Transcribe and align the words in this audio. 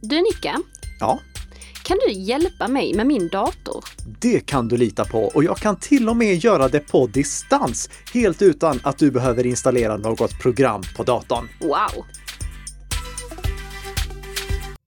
Du 0.00 0.20
Nicka, 0.22 0.56
Ja, 1.00 1.20
kan 1.84 1.98
du 2.06 2.12
hjälpa 2.12 2.68
mig 2.68 2.94
med 2.94 3.06
min 3.06 3.28
dator? 3.28 3.84
det 4.20 4.40
kan 4.46 4.68
du 4.68 4.76
lita 4.76 5.04
på 5.04 5.24
och 5.24 5.44
jag 5.44 5.56
kan 5.56 5.76
till 5.76 6.08
och 6.08 6.16
med 6.16 6.36
göra 6.36 6.68
det 6.68 6.80
på 6.80 7.06
distans, 7.06 7.90
helt 8.14 8.42
utan 8.42 8.80
att 8.82 8.98
du 8.98 9.10
behöver 9.10 9.46
installera 9.46 9.96
något 9.96 10.38
program 10.42 10.82
på 10.96 11.02
datorn. 11.02 11.48
Wow! 11.60 12.04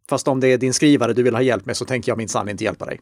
Fast 0.09 0.27
om 0.27 0.39
det 0.39 0.47
är 0.47 0.57
din 0.57 0.73
skrivare 0.73 1.13
du 1.13 1.23
vill 1.23 1.35
ha 1.35 1.41
hjälp 1.41 1.65
med 1.65 1.77
så 1.77 1.85
tänker 1.85 2.11
jag 2.11 2.17
minsann 2.17 2.49
inte 2.49 2.63
hjälpa 2.63 2.85
dig. 2.85 3.01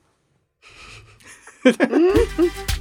Eh, 1.65 1.73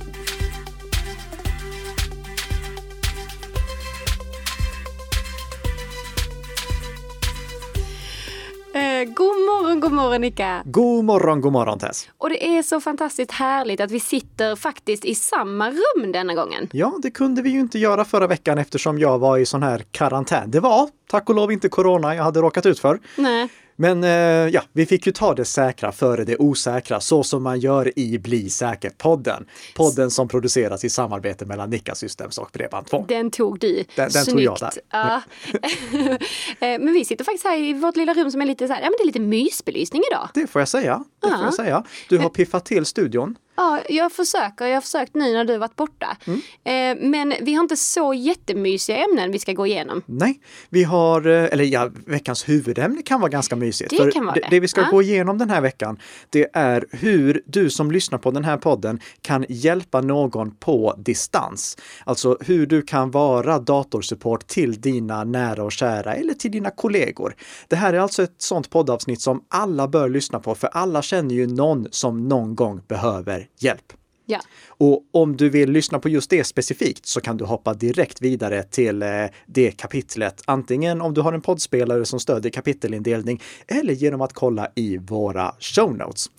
god 9.05 9.37
morgon, 9.46 9.80
god 9.80 9.93
morgon 9.93 10.20
Nicka! 10.20 10.62
God 10.65 11.05
morgon, 11.05 11.41
god 11.41 11.52
morgon 11.52 11.79
Tess! 11.79 12.09
Och 12.19 12.30
det 12.30 12.59
är 12.59 12.62
så 12.62 12.80
fantastiskt 12.80 13.30
härligt 13.33 13.80
att 13.80 13.91
vi 13.91 14.01
sitter 14.01 14.57
faktiskt 14.57 15.05
i 15.05 15.15
samma 15.15 15.71
rum 15.71 16.12
denna 16.12 16.34
gången. 16.34 16.69
Ja, 16.73 16.98
det 17.02 17.11
kunde 17.11 17.43
vi 17.43 17.51
ju 17.51 17.61
inte 17.61 17.79
göra 17.79 18.05
förra 18.05 18.27
veckan 18.27 18.59
eftersom 18.59 18.98
jag 18.98 19.19
var 19.19 19.38
i 19.38 19.47
sån 19.47 19.62
här 19.62 19.84
karantän. 19.91 20.51
Det 20.51 20.61
var 20.61 20.88
tack 21.11 21.29
och 21.29 21.34
lov 21.34 21.52
inte 21.52 21.69
corona 21.69 22.15
jag 22.15 22.24
hade 22.24 22.41
råkat 22.41 22.66
ut 22.66 22.79
för. 22.79 23.01
Nej. 23.16 23.48
Men 23.80 24.05
eh, 24.05 24.10
ja, 24.55 24.62
vi 24.73 24.87
fick 24.87 25.06
ju 25.06 25.12
ta 25.12 25.34
det 25.34 25.45
säkra 25.45 25.92
före 25.92 26.24
det 26.24 26.37
osäkra, 26.37 27.00
så 27.00 27.23
som 27.23 27.42
man 27.42 27.60
gör 27.60 27.98
i 27.98 28.18
Bli 28.18 28.51
säker-podden. 28.51 29.46
Podden 29.77 30.10
som 30.10 30.28
produceras 30.28 30.84
i 30.84 30.91
samarbete 30.91 31.46
mellan 31.46 31.70
Nika 31.70 31.95
Systems 31.95 32.38
och 32.38 32.51
Bredband2. 32.52 33.04
Den 33.09 33.30
tog 33.30 33.59
du. 33.59 33.84
Den- 33.96 34.10
den 34.10 34.24
tog 34.24 34.41
jag 34.41 34.59
där. 34.60 34.73
Ja. 34.91 35.23
Eh, 36.60 36.78
men 36.80 36.92
vi 36.92 37.04
sitter 37.04 37.24
faktiskt 37.24 37.45
här 37.45 37.59
i 37.59 37.73
vårt 37.73 37.96
lilla 37.96 38.14
rum 38.14 38.30
som 38.30 38.41
är 38.41 38.46
lite 38.46 38.66
så 38.66 38.73
här, 38.73 38.80
ja 38.80 38.84
men 38.84 38.95
det 38.98 39.02
är 39.02 39.06
lite 39.06 39.20
mysbelysning 39.20 40.02
idag. 40.12 40.29
Det 40.34 40.46
får 40.46 40.60
jag 40.60 40.68
säga. 40.68 41.04
Det 41.20 41.29
får 41.29 41.37
Ja. 41.38 41.45
jag 41.45 41.54
säga. 41.54 41.85
Du 42.09 42.18
har 42.18 42.29
piffat 42.29 42.65
till 42.65 42.87
studion. 42.87 43.37
Ja, 43.59 43.80
jag 43.88 44.12
försöker. 44.12 44.66
Jag 44.66 44.74
har 44.76 44.80
försökt 44.80 45.14
nu 45.14 45.32
när 45.32 45.45
du 45.45 45.59
varit 45.59 45.76
borta. 45.76 46.16
Mm. 46.26 46.40
Eh, 46.64 47.09
men 47.10 47.34
vi 47.40 47.54
har 47.54 47.62
inte 47.62 47.76
så 47.76 48.14
jättemysiga 48.14 48.96
ämnen 48.96 49.32
vi 49.32 49.38
ska 49.38 49.52
gå 49.52 49.66
igenom. 49.66 50.02
Nej, 50.06 50.40
vi 50.68 50.84
har, 50.84 51.26
eh, 51.26 51.45
eller 51.45 51.64
ja, 51.64 51.90
veckans 52.06 52.48
huvudämne 52.48 53.02
kan 53.02 53.20
vara 53.20 53.30
ganska 53.30 53.56
mysigt. 53.56 53.90
Det 53.90 54.12
kan 54.12 54.26
vara 54.26 54.34
det. 54.34 54.46
det 54.51 54.60
vi 54.60 54.68
ska 54.68 54.80
Ja. 54.80 54.88
gå 54.90 55.02
igenom 55.02 55.38
den 55.38 55.51
här 55.51 55.60
veckan, 55.60 55.98
det 56.30 56.46
är 56.52 56.86
hur 56.90 57.42
du 57.46 57.70
som 57.70 57.90
lyssnar 57.90 58.18
på 58.18 58.30
den 58.30 58.45
här 58.45 58.56
podden 58.56 59.01
kan 59.23 59.45
hjälpa 59.48 60.01
någon 60.01 60.51
på 60.51 60.95
distans. 60.98 61.76
Alltså 62.04 62.36
hur 62.40 62.66
du 62.66 62.82
kan 62.82 63.10
vara 63.10 63.59
datorsupport 63.59 64.47
till 64.47 64.81
dina 64.81 65.25
nära 65.25 65.64
och 65.64 65.72
kära 65.72 66.14
eller 66.14 66.34
till 66.34 66.50
dina 66.50 66.70
kollegor. 66.70 67.34
Det 67.69 67.76
här 67.76 67.94
är 67.94 67.98
alltså 67.98 68.22
ett 68.22 68.34
sånt 68.38 68.70
poddavsnitt 68.70 69.20
som 69.20 69.44
alla 69.48 69.88
bör 69.88 70.09
lyssna 70.09 70.41
på, 70.41 70.54
för 70.54 70.69
alla 70.72 71.03
känner 71.03 71.34
ju 71.34 71.47
någon 71.47 71.86
som 71.91 72.28
någon 72.28 72.54
gång 72.54 72.81
behöver 72.88 73.47
hjälp. 73.59 73.93
Ja. 74.31 74.41
Och 74.69 75.04
om 75.10 75.37
du 75.37 75.49
vill 75.49 75.71
lyssna 75.71 75.99
på 75.99 76.09
just 76.09 76.31
det 76.31 76.44
specifikt 76.44 77.06
så 77.06 77.21
kan 77.21 77.37
du 77.37 77.44
hoppa 77.44 77.75
direkt 77.75 78.22
vidare 78.22 78.62
till 78.62 79.03
eh, 79.03 79.09
det 79.47 79.71
kapitlet. 79.71 80.43
Antingen 80.44 81.00
om 81.00 81.15
du 81.15 81.21
har 81.21 81.32
en 81.32 81.41
poddspelare 81.41 82.04
som 82.04 82.21
stödjer 82.21 82.53
kapitelindelning 82.53 83.43
eller 83.66 83.94
genom 83.94 84.21
att 84.21 84.32
kolla 84.32 84.69
i 84.75 84.99
våra 84.99 85.54
show 85.60 85.97
notes. 85.97 86.31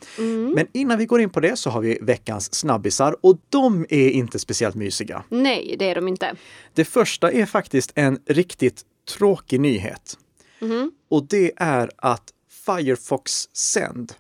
Men 0.56 0.68
innan 0.74 0.98
vi 0.98 1.06
går 1.06 1.22
in 1.22 1.30
på 1.30 1.40
det 1.40 1.56
så 1.56 1.70
har 1.70 1.82
vi 1.82 2.00
veckans 2.02 2.54
snabbisar 2.54 3.16
och 3.22 3.38
de 3.50 3.86
är 3.90 4.10
inte 4.10 4.40
speciellt 4.40 4.76
mysiga. 4.76 5.24
Nej, 5.30 5.76
det 5.80 5.90
är 5.90 5.96
de 5.96 6.08
inte. 6.08 6.36
Det 6.74 6.86
första 6.86 7.32
är 7.32 7.46
faktiskt 7.46 7.92
en 7.96 8.20
riktigt 8.26 8.82
tråkig 9.18 9.60
nyhet. 9.60 10.18
Och 11.10 11.28
det 11.28 11.52
är 11.56 11.92
att 11.98 12.34
Firefox 12.66 13.50
Send 13.54 14.14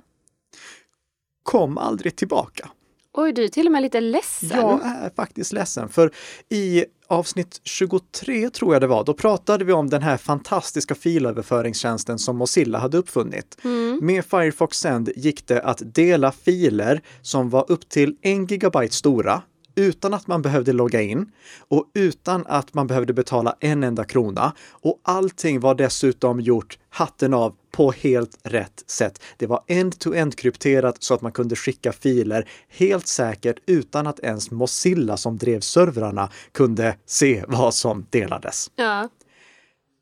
kom 1.44 1.78
aldrig 1.78 2.16
tillbaka. 2.16 2.70
Oj, 3.14 3.34
du 3.34 3.44
är 3.44 3.48
till 3.48 3.66
och 3.66 3.72
med 3.72 3.82
lite 3.82 4.02
ledsen. 4.02 4.50
Jag 4.60 4.82
är 4.86 5.10
faktiskt 5.16 5.54
ledsen, 5.54 5.89
för 5.89 6.11
i 6.50 6.86
avsnitt 7.08 7.61
23 7.64 8.50
tror 8.50 8.73
jag 8.76 8.82
det 8.82 8.88
var, 8.88 9.04
då 9.04 9.14
pratade 9.14 9.66
vi 9.66 9.73
om 9.73 9.89
den 9.89 10.02
här 10.02 10.17
fantastiska 10.17 10.95
filöverföringstjänsten 10.95 12.20
som 12.20 12.38
Mozilla 12.38 12.80
hade 12.80 12.98
uppfunnit. 12.98 13.58
Med 14.02 14.26
Firefox 14.26 14.78
Send 14.78 15.10
gick 15.16 15.48
det 15.48 15.61
att 15.61 15.82
dela 15.94 16.32
filer 16.32 17.02
som 17.22 17.50
var 17.50 17.72
upp 17.72 17.89
till 17.89 18.16
en 18.22 18.45
gigabyte 18.45 18.95
stora 18.95 19.42
utan 19.76 20.14
att 20.14 20.28
man 20.28 20.42
behövde 20.42 20.74
logga 20.74 21.02
in 21.02 21.32
och 21.68 21.86
utan 21.94 22.46
att 22.48 22.74
man 22.74 22.88
behövde 22.88 23.14
betala 23.14 23.56
en 23.60 23.84
enda 23.84 24.04
krona. 24.04 24.54
Och 24.70 25.00
allting 25.04 25.60
var 25.60 25.76
dessutom 25.76 26.40
gjort 26.40 26.80
hatten 26.90 27.34
av 27.34 27.56
på 27.72 27.92
helt 27.92 28.38
rätt 28.44 28.84
sätt. 28.88 29.22
Det 29.38 29.48
var 29.48 29.64
end-to-end 29.68 30.36
krypterat 30.36 31.04
så 31.04 31.14
att 31.14 31.22
man 31.22 31.32
kunde 31.32 31.56
skicka 31.56 31.92
filer 31.92 32.50
helt 32.68 33.08
säkert 33.08 33.58
utan 33.66 34.08
att 34.08 34.20
ens 34.20 34.52
Mozilla 34.52 35.18
som 35.18 35.38
drev 35.38 35.60
servrarna 35.60 36.30
kunde 36.52 36.96
se 37.06 37.44
vad 37.48 37.74
som 37.74 38.06
delades. 38.10 38.72
Ja. 38.76 39.10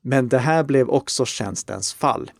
Men 0.02 0.30
det 0.30 0.40
här 0.40 0.64
blev 0.64 0.90
också 0.90 1.26
tjänstens 1.26 1.94
fall. 1.94 2.32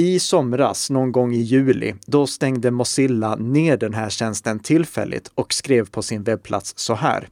I 0.00 0.18
somras, 0.18 0.90
någon 0.90 1.12
gång 1.12 1.34
i 1.34 1.40
juli, 1.40 1.94
då 2.06 2.26
stängde 2.26 2.70
Mozilla 2.70 3.34
ner 3.36 3.76
den 3.76 3.94
här 3.94 4.10
tjänsten 4.10 4.60
tillfälligt 4.60 5.30
och 5.34 5.52
skrev 5.52 5.90
på 5.90 6.02
sin 6.02 6.22
webbplats 6.22 6.72
så 6.76 6.94
här. 6.94 7.28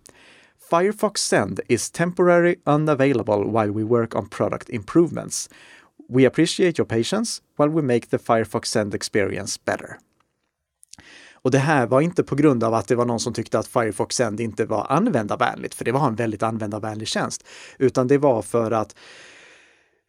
Firefox 0.70 1.22
Send 1.22 1.60
is 1.68 1.90
temporary 1.90 2.56
unavailable 2.64 3.44
while 3.44 3.72
we 3.72 3.82
work 3.82 4.14
on 4.14 4.28
product 4.28 4.68
improvements. 4.68 5.50
We 6.08 6.26
appreciate 6.26 6.82
your 6.82 6.88
patience 6.88 7.42
while 7.58 7.70
we 7.70 7.82
make 7.82 8.06
the 8.06 8.18
Firefox 8.18 8.70
Send 8.70 8.94
experience 8.94 9.60
better. 9.64 9.96
Och 11.32 11.50
det 11.50 11.58
här 11.58 11.86
var 11.86 12.00
inte 12.00 12.22
på 12.22 12.34
grund 12.34 12.64
av 12.64 12.74
att 12.74 12.88
det 12.88 12.94
var 12.94 13.04
någon 13.04 13.20
som 13.20 13.32
tyckte 13.32 13.58
att 13.58 13.66
Firefox 13.66 14.16
Send 14.16 14.40
inte 14.40 14.64
var 14.64 14.86
användarvänligt, 14.90 15.74
för 15.74 15.84
det 15.84 15.92
var 15.92 16.06
en 16.06 16.14
väldigt 16.14 16.42
användarvänlig 16.42 17.08
tjänst, 17.08 17.46
utan 17.78 18.08
det 18.08 18.18
var 18.18 18.42
för 18.42 18.70
att 18.70 18.96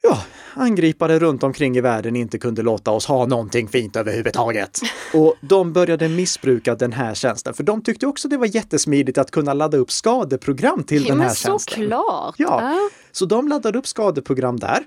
ja, 0.01 0.21
angripare 0.53 1.19
runt 1.19 1.43
omkring 1.43 1.77
i 1.77 1.81
världen 1.81 2.15
inte 2.15 2.37
kunde 2.37 2.61
låta 2.61 2.91
oss 2.91 3.05
ha 3.05 3.25
någonting 3.25 3.67
fint 3.67 3.95
överhuvudtaget. 3.95 4.79
Och 5.13 5.35
de 5.41 5.73
började 5.73 6.09
missbruka 6.09 6.75
den 6.75 6.93
här 6.93 7.13
tjänsten, 7.13 7.53
för 7.53 7.63
de 7.63 7.81
tyckte 7.83 8.07
också 8.07 8.27
det 8.27 8.37
var 8.37 8.55
jättesmidigt 8.55 9.17
att 9.17 9.31
kunna 9.31 9.53
ladda 9.53 9.77
upp 9.77 9.91
skadeprogram 9.91 10.83
till 10.83 11.03
Ja, 11.03 11.09
den 11.13 11.21
här 11.21 11.35
tjänsten. 11.35 11.75
såklart. 11.83 12.35
Ja, 12.37 12.89
så 13.11 13.25
de 13.25 13.47
laddade 13.47 13.77
upp 13.79 13.87
skadeprogram 13.87 14.59
där. 14.59 14.83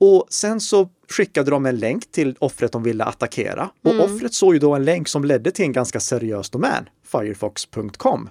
Och 0.00 0.26
sen 0.30 0.60
så 0.60 0.88
skickade 1.10 1.50
de 1.50 1.66
en 1.66 1.76
länk 1.76 2.12
till 2.12 2.36
offret 2.38 2.72
de 2.72 2.82
ville 2.82 3.04
attackera. 3.04 3.70
Och 3.84 3.90
Mm. 3.92 4.04
offret 4.14 4.34
såg 4.34 4.54
ju 4.54 4.58
då 4.60 4.74
en 4.74 4.84
länk 4.84 5.08
som 5.08 5.24
ledde 5.24 5.50
till 5.50 5.64
en 5.64 5.72
ganska 5.72 6.00
seriös 6.00 6.50
domän, 6.50 6.88
firefox.com. 7.06 8.28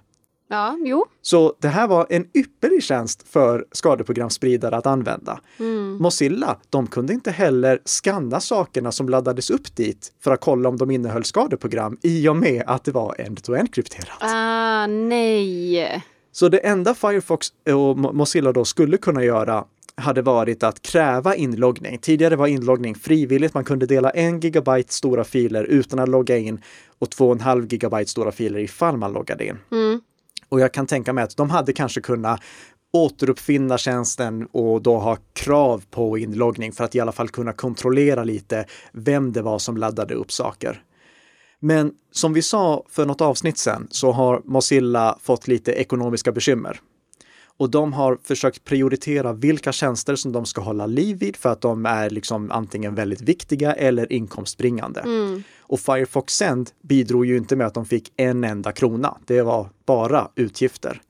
Ja, 0.47 0.77
jo. 0.83 1.05
Så 1.21 1.53
det 1.59 1.67
här 1.67 1.87
var 1.87 2.07
en 2.09 2.27
ypperlig 2.33 2.83
tjänst 2.83 3.27
för 3.27 3.65
skadeprogramspridare 3.71 4.75
att 4.77 4.85
använda. 4.85 5.39
Mm. 5.59 5.97
Mozilla, 5.97 6.57
de 6.69 6.87
kunde 6.87 7.13
inte 7.13 7.31
heller 7.31 7.79
skanna 7.85 8.39
sakerna 8.39 8.91
som 8.91 9.09
laddades 9.09 9.49
upp 9.49 9.75
dit 9.75 10.13
för 10.23 10.31
att 10.31 10.41
kolla 10.41 10.69
om 10.69 10.77
de 10.77 10.91
innehöll 10.91 11.23
skadeprogram 11.23 11.97
i 12.03 12.27
och 12.27 12.35
med 12.35 12.63
att 12.67 12.83
det 12.83 12.91
var 12.91 13.15
end-to-end 13.21 13.73
krypterat. 13.73 14.17
Ah, 14.19 14.87
nej. 14.87 16.03
Så 16.31 16.49
det 16.49 16.57
enda 16.57 16.93
Firefox 16.95 17.47
och 17.65 17.71
Mo- 17.97 18.13
Mozilla 18.13 18.51
då 18.51 18.65
skulle 18.65 18.97
kunna 18.97 19.23
göra 19.23 19.65
hade 19.97 20.21
varit 20.21 20.63
att 20.63 20.81
kräva 20.81 21.35
inloggning. 21.35 21.97
Tidigare 21.97 22.35
var 22.35 22.47
inloggning 22.47 22.95
frivilligt. 22.95 23.53
Man 23.53 23.63
kunde 23.63 23.85
dela 23.85 24.09
en 24.09 24.39
gigabyte 24.39 24.93
stora 24.93 25.23
filer 25.23 25.63
utan 25.63 25.99
att 25.99 26.09
logga 26.09 26.37
in 26.37 26.61
och 26.99 27.09
två 27.09 27.25
och 27.27 27.31
en 27.35 27.39
halv 27.39 27.73
gigabyte 27.73 28.09
stora 28.11 28.31
filer 28.31 28.59
ifall 28.59 28.97
man 28.97 29.13
loggade 29.13 29.45
in. 29.45 29.57
Mm. 29.71 30.01
Och 30.49 30.59
jag 30.59 30.73
kan 30.73 30.87
tänka 30.87 31.13
mig 31.13 31.23
att 31.23 31.37
de 31.37 31.49
hade 31.49 31.73
kanske 31.73 32.01
kunnat 32.01 32.41
återuppfinna 32.93 33.77
tjänsten 33.77 34.47
och 34.51 34.81
då 34.81 34.97
ha 34.97 35.17
krav 35.33 35.83
på 35.91 36.17
inloggning 36.17 36.71
för 36.71 36.83
att 36.83 36.95
i 36.95 36.99
alla 36.99 37.11
fall 37.11 37.29
kunna 37.29 37.53
kontrollera 37.53 38.23
lite 38.23 38.65
vem 38.91 39.33
det 39.33 39.41
var 39.41 39.59
som 39.59 39.77
laddade 39.77 40.13
upp 40.13 40.31
saker. 40.31 40.83
Men 41.59 41.91
som 42.11 42.33
vi 42.33 42.41
sa 42.41 42.83
för 42.89 43.05
något 43.05 43.21
avsnitt 43.21 43.57
sedan 43.57 43.87
så 43.91 44.11
har 44.11 44.41
Mozilla 44.45 45.17
fått 45.21 45.47
lite 45.47 45.71
ekonomiska 45.71 46.31
bekymmer. 46.31 46.79
Och 47.57 47.69
de 47.69 47.93
har 47.93 48.17
försökt 48.23 48.63
prioritera 48.63 49.33
vilka 49.33 49.71
tjänster 49.71 50.15
som 50.15 50.31
de 50.31 50.45
ska 50.45 50.61
hålla 50.61 50.85
liv 50.85 51.17
vid 51.17 51.35
för 51.35 51.49
att 51.49 51.61
de 51.61 51.85
är 51.85 52.09
liksom 52.09 52.51
antingen 52.51 52.95
väldigt 52.95 53.21
viktiga 53.21 53.73
eller 53.73 54.13
inkomstbringande. 54.13 54.99
Mm. 55.01 55.43
Och 55.59 55.79
Firefox 55.79 56.33
Send 56.33 56.71
bidrog 56.81 57.25
ju 57.25 57.37
inte 57.37 57.55
med 57.55 57.67
att 57.67 57.73
de 57.73 57.85
fick 57.85 58.13
en 58.15 58.43
enda 58.43 58.71
krona. 58.71 59.17
Det 59.25 59.41
var 59.41 59.69
bara 59.85 60.29
utgifter. 60.35 61.01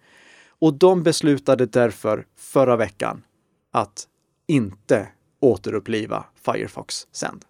Och 0.59 0.74
de 0.74 1.03
beslutade 1.03 1.65
därför 1.65 2.25
förra 2.38 2.75
veckan 2.75 3.24
att 3.71 4.07
inte 4.48 5.07
återuppliva 5.39 6.25
Firefox 6.45 7.07
Send. 7.12 7.45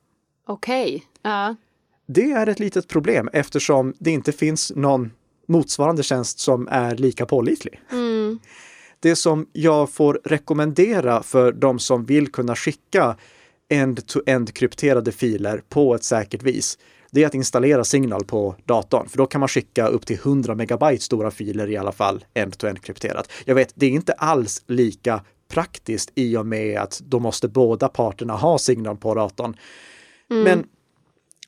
Okej. 0.48 1.04
Ja. 1.22 1.56
Det 2.08 2.32
är 2.32 2.48
ett 2.48 2.60
litet 2.60 2.88
problem 2.88 3.30
eftersom 3.34 3.94
det 4.00 4.12
inte 4.12 4.32
finns 4.32 4.72
någon 4.76 5.12
motsvarande 5.48 6.04
tjänst 6.04 6.40
som 6.40 6.68
är 6.72 6.96
lika 6.96 7.26
pålitlig. 7.26 7.82
Mm. 7.92 8.40
Det 9.06 9.16
som 9.16 9.48
jag 9.54 9.90
får 9.90 10.20
rekommendera 10.24 11.24
för 11.24 11.52
de 11.52 11.80
som 11.80 12.06
vill 12.06 12.32
kunna 12.32 12.56
skicka 12.56 13.16
end-to-end 13.70 14.54
krypterade 14.54 15.12
filer 15.12 15.62
på 15.70 15.96
ett 15.96 16.04
säkert 16.04 16.44
vis, 16.44 16.78
det 17.12 17.24
är 17.24 17.28
att 17.28 17.34
installera 17.34 17.84
Signal 17.84 18.26
på 18.26 18.56
datorn. 18.64 19.10
För 19.10 19.18
då 19.18 19.26
kan 19.26 19.40
man 19.40 19.48
skicka 19.48 19.88
upp 19.88 20.06
till 20.06 20.16
100 20.16 20.56
megabyte 20.56 21.04
stora 21.04 21.32
filer 21.32 21.70
i 21.70 21.78
alla 21.78 21.92
fall 21.92 22.26
end-to-end 22.34 22.82
krypterat. 22.82 23.32
Jag 23.46 23.56
vet, 23.56 23.72
det 23.76 23.86
är 23.86 23.90
inte 23.90 24.14
alls 24.14 24.64
lika 24.68 25.22
praktiskt 25.48 26.12
i 26.16 26.38
och 26.38 26.46
med 26.46 26.80
att 26.80 27.02
då 27.06 27.20
måste 27.20 27.48
båda 27.48 27.88
parterna 27.88 28.34
ha 28.34 28.58
Signal 28.58 28.98
på 28.98 29.14
datorn. 29.16 29.58
Mm. 30.30 30.44
Men 30.44 30.66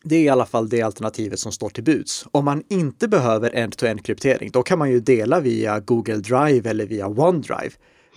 det 0.03 0.15
är 0.15 0.21
i 0.21 0.29
alla 0.29 0.45
fall 0.45 0.69
det 0.69 0.81
alternativet 0.81 1.39
som 1.39 1.51
står 1.51 1.69
till 1.69 1.83
buds. 1.83 2.25
Om 2.31 2.45
man 2.45 2.63
inte 2.69 3.07
behöver 3.07 3.55
end-to-end 3.55 4.05
kryptering, 4.05 4.49
då 4.53 4.63
kan 4.63 4.79
man 4.79 4.91
ju 4.91 4.99
dela 4.99 5.39
via 5.39 5.79
Google 5.79 6.17
Drive 6.17 6.69
eller 6.69 6.85
via 6.85 7.07
OneDrive. 7.07 7.71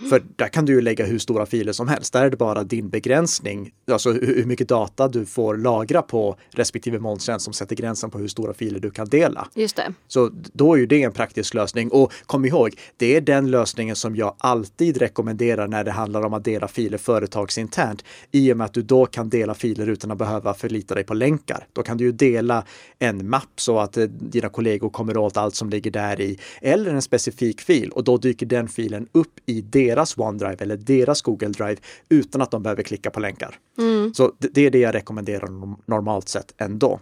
För 0.09 0.23
där 0.35 0.47
kan 0.47 0.65
du 0.65 0.73
ju 0.73 0.81
lägga 0.81 1.05
hur 1.05 1.19
stora 1.19 1.45
filer 1.45 1.73
som 1.73 1.87
helst. 1.87 2.13
Där 2.13 2.25
är 2.25 2.29
det 2.29 2.37
bara 2.37 2.63
din 2.63 2.89
begränsning, 2.89 3.71
alltså 3.91 4.11
hur 4.11 4.45
mycket 4.45 4.69
data 4.69 5.07
du 5.07 5.25
får 5.25 5.57
lagra 5.57 6.01
på 6.01 6.37
respektive 6.49 6.99
molntjänst 6.99 7.43
som 7.43 7.53
sätter 7.53 7.75
gränsen 7.75 8.09
på 8.09 8.17
hur 8.17 8.27
stora 8.27 8.53
filer 8.53 8.79
du 8.79 8.91
kan 8.91 9.07
dela. 9.07 9.47
Just 9.55 9.75
det. 9.75 9.93
Så 10.07 10.31
då 10.53 10.73
är 10.73 10.77
ju 10.77 10.85
det 10.85 11.03
en 11.03 11.11
praktisk 11.11 11.53
lösning. 11.53 11.91
Och 11.91 12.13
kom 12.25 12.45
ihåg, 12.45 12.75
det 12.97 13.15
är 13.15 13.21
den 13.21 13.51
lösningen 13.51 13.95
som 13.95 14.15
jag 14.15 14.35
alltid 14.37 14.97
rekommenderar 14.97 15.67
när 15.67 15.83
det 15.83 15.91
handlar 15.91 16.25
om 16.25 16.33
att 16.33 16.43
dela 16.43 16.67
filer 16.67 16.97
företagsinternt. 16.97 18.03
I 18.31 18.53
och 18.53 18.57
med 18.57 18.65
att 18.65 18.73
du 18.73 18.81
då 18.81 19.05
kan 19.05 19.29
dela 19.29 19.53
filer 19.53 19.89
utan 19.89 20.11
att 20.11 20.17
behöva 20.17 20.53
förlita 20.53 20.95
dig 20.95 21.03
på 21.03 21.13
länkar. 21.13 21.67
Då 21.73 21.83
kan 21.83 21.97
du 21.97 22.03
ju 22.03 22.11
dela 22.11 22.63
en 22.99 23.29
mapp 23.29 23.53
så 23.55 23.79
att 23.79 23.97
eh, 23.97 24.03
dina 24.03 24.49
kollegor 24.49 24.89
kommer 24.89 25.17
åt 25.17 25.37
allt 25.37 25.55
som 25.55 25.69
ligger 25.69 25.91
där 25.91 26.21
i. 26.21 26.39
Eller 26.61 26.93
en 26.93 27.01
specifik 27.01 27.61
fil 27.61 27.89
och 27.89 28.03
då 28.03 28.17
dyker 28.17 28.45
den 28.45 28.67
filen 28.67 29.07
upp 29.11 29.39
i 29.45 29.61
det 29.61 29.90
deras 29.91 30.17
OneDrive 30.17 30.57
eller 30.59 30.77
deras 30.77 31.21
Google 31.21 31.47
Drive 31.49 31.77
utan 32.09 32.41
att 32.41 32.51
de 32.51 32.63
behöver 32.63 32.83
klicka 32.83 33.09
på 33.09 33.19
länkar. 33.19 33.59
Mm. 33.77 34.13
Så 34.13 34.31
det, 34.37 34.61
är 34.61 34.71
det 34.71 34.79
jag 34.79 34.95
rekommenderar 34.95 35.47
normalt 35.85 36.29
sett 36.29 36.53
ändå. 36.57 36.99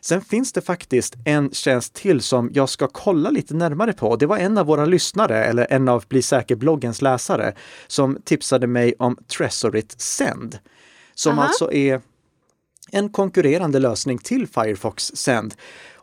Sen 0.00 0.20
finns 0.20 0.52
det 0.52 0.60
faktiskt 0.60 1.14
en 1.24 1.50
tjänst 1.50 1.94
till 1.94 2.20
som 2.20 2.50
jag 2.54 2.68
ska 2.68 2.88
kolla 2.88 3.30
lite 3.30 3.54
närmare 3.54 3.92
på. 3.92 4.16
Det 4.16 4.26
var 4.26 4.38
en 4.38 4.58
av 4.58 4.66
våra 4.66 4.84
lyssnare, 4.84 5.44
eller 5.44 5.66
en 5.70 5.88
av 5.88 6.04
Bli 6.08 6.22
säker-bloggens 6.22 7.02
läsare, 7.02 7.54
som 7.86 8.18
tipsade 8.24 8.66
mig 8.66 8.94
om 8.98 9.16
Tresorit 9.36 10.00
Send. 10.00 10.58
Som 11.14 11.38
Aha. 11.38 11.42
alltså 11.42 11.72
är 11.72 12.00
en 12.92 13.08
konkurrerande 13.08 13.78
lösning 13.78 14.18
till 14.18 14.46
Firefox 14.46 15.12
Send. 15.14 15.54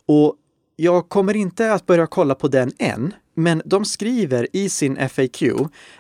Och 0.06 0.36
jag 0.82 1.10
kommer 1.10 1.36
inte 1.36 1.74
att 1.74 1.86
börja 1.86 2.08
kolla 2.08 2.36
på 2.36 2.48
den 2.48 2.72
än, 2.80 3.14
men 3.34 3.62
de 3.66 3.86
skriver 3.86 4.48
i 4.54 4.70
sin 4.70 5.10
FAQ 5.10 5.44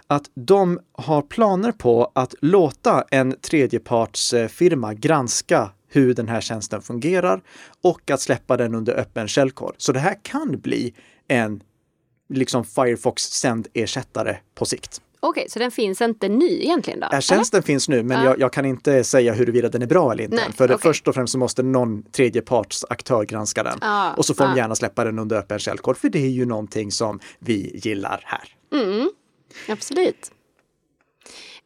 att 0.08 0.24
de 0.34 0.80
har 0.92 1.22
planer 1.22 1.72
på 1.72 2.12
att 2.16 2.36
låta 2.42 3.04
en 3.12 3.36
tredjepartsfirma 3.42 4.94
granska 4.94 5.72
hur 5.88 6.14
den 6.14 6.28
här 6.28 6.42
tjänsten 6.42 6.82
fungerar 6.82 7.42
och 7.84 8.12
att 8.12 8.22
släppa 8.22 8.58
den 8.58 8.76
under 8.76 8.94
öppen 8.94 9.28
källkod. 9.28 9.76
Så 9.78 9.92
det 9.92 10.00
här 10.00 10.18
kan 10.24 10.60
bli 10.60 10.94
en 11.28 11.64
liksom 12.30 12.66
Firefox 12.66 13.24
sänd 13.24 13.68
ersättare 13.74 14.38
på 14.56 14.66
sikt. 14.66 15.02
Okej, 15.24 15.46
så 15.50 15.60
den 15.60 15.72
finns 15.72 16.02
inte 16.02 16.30
nu 16.30 16.64
egentligen 16.64 17.00
då? 17.00 17.08
Ja, 17.12 17.22
tjänsten 17.22 17.58
eller? 17.58 17.66
finns 17.66 17.90
nu, 17.90 18.04
men 18.04 18.18
ja. 18.18 18.26
jag, 18.26 18.40
jag, 18.40 18.54
kan 18.54 18.66
inte 18.66 19.04
säga 19.04 19.34
huruvida 19.34 19.70
den 19.70 19.82
är 19.82 19.88
bra 19.88 20.12
eller 20.12 20.24
inte. 20.24 20.36
Nej, 20.36 20.54
för 20.54 20.66
okay. 20.66 20.78
först 20.78 21.08
och 21.08 21.16
främst 21.16 21.32
så 21.32 21.38
måste 21.38 21.64
någon 21.64 22.04
tredjepartsaktör 22.04 23.24
granska 23.24 23.64
den. 23.64 23.80
Ah, 23.82 24.14
och 24.14 24.26
så 24.26 24.34
får 24.34 24.44
ah. 24.44 24.48
de 24.48 24.58
gärna 24.58 24.76
släppa 24.76 25.04
den 25.04 25.20
under 25.20 25.38
öppen 25.38 25.60
källkod, 25.60 25.98
för 25.98 26.10
det 26.10 26.20
är 26.20 26.30
ju 26.30 26.46
någonting 26.46 26.92
som 26.92 27.20
vi 27.40 27.80
gillar 27.84 28.24
här. 28.26 28.56
Mm, 28.82 29.10
absolut. 29.70 30.32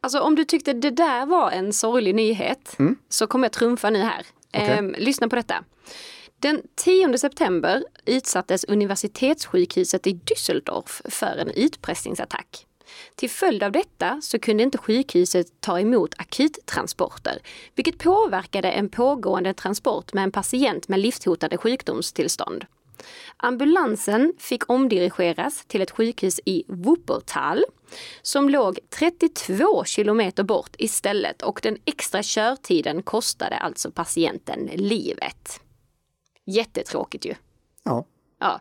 Alltså 0.00 0.20
om 0.20 0.34
du 0.34 0.44
tyckte 0.44 0.72
det 0.72 0.90
där 0.90 1.26
var 1.26 1.50
en 1.50 1.72
sorglig 1.72 2.14
nyhet 2.14 2.76
mm. 2.78 2.96
så 3.08 3.26
kommer 3.26 3.44
jag 3.44 3.52
trumfa 3.52 3.90
nu 3.90 3.98
här. 3.98 4.26
Okay. 4.48 4.68
Ehm, 4.68 4.94
lyssna 4.98 5.28
på 5.28 5.36
detta. 5.36 5.64
Den 6.40 6.62
10 6.76 7.18
september 7.18 7.84
utsattes 8.06 8.64
universitetssjukhuset 8.64 10.06
i 10.06 10.12
Düsseldorf 10.12 11.10
för 11.10 11.36
en 11.36 11.50
utpressningsattack. 11.50 12.66
Till 13.14 13.30
följd 13.30 13.62
av 13.62 13.72
detta 13.72 14.20
så 14.22 14.38
kunde 14.38 14.62
inte 14.62 14.78
sjukhuset 14.78 15.60
ta 15.60 15.80
emot 15.80 16.14
akuttransporter, 16.18 17.38
vilket 17.74 17.98
påverkade 17.98 18.70
en 18.70 18.88
pågående 18.88 19.54
transport 19.54 20.12
med 20.12 20.24
en 20.24 20.32
patient 20.32 20.88
med 20.88 21.00
livshotande 21.00 21.56
sjukdomstillstånd. 21.56 22.64
Ambulansen 23.36 24.32
fick 24.38 24.70
omdirigeras 24.70 25.64
till 25.66 25.82
ett 25.82 25.90
sjukhus 25.90 26.40
i 26.44 26.64
Wuppertal 26.68 27.64
som 28.22 28.48
låg 28.48 28.78
32 28.98 29.84
kilometer 29.84 30.42
bort 30.42 30.76
istället 30.78 31.42
och 31.42 31.60
den 31.62 31.78
extra 31.84 32.22
körtiden 32.22 33.02
kostade 33.02 33.56
alltså 33.56 33.90
patienten 33.90 34.70
livet. 34.74 35.60
Jättetråkigt 36.46 37.24
ju. 37.24 37.34
Ja. 37.82 38.04
ja. 38.38 38.60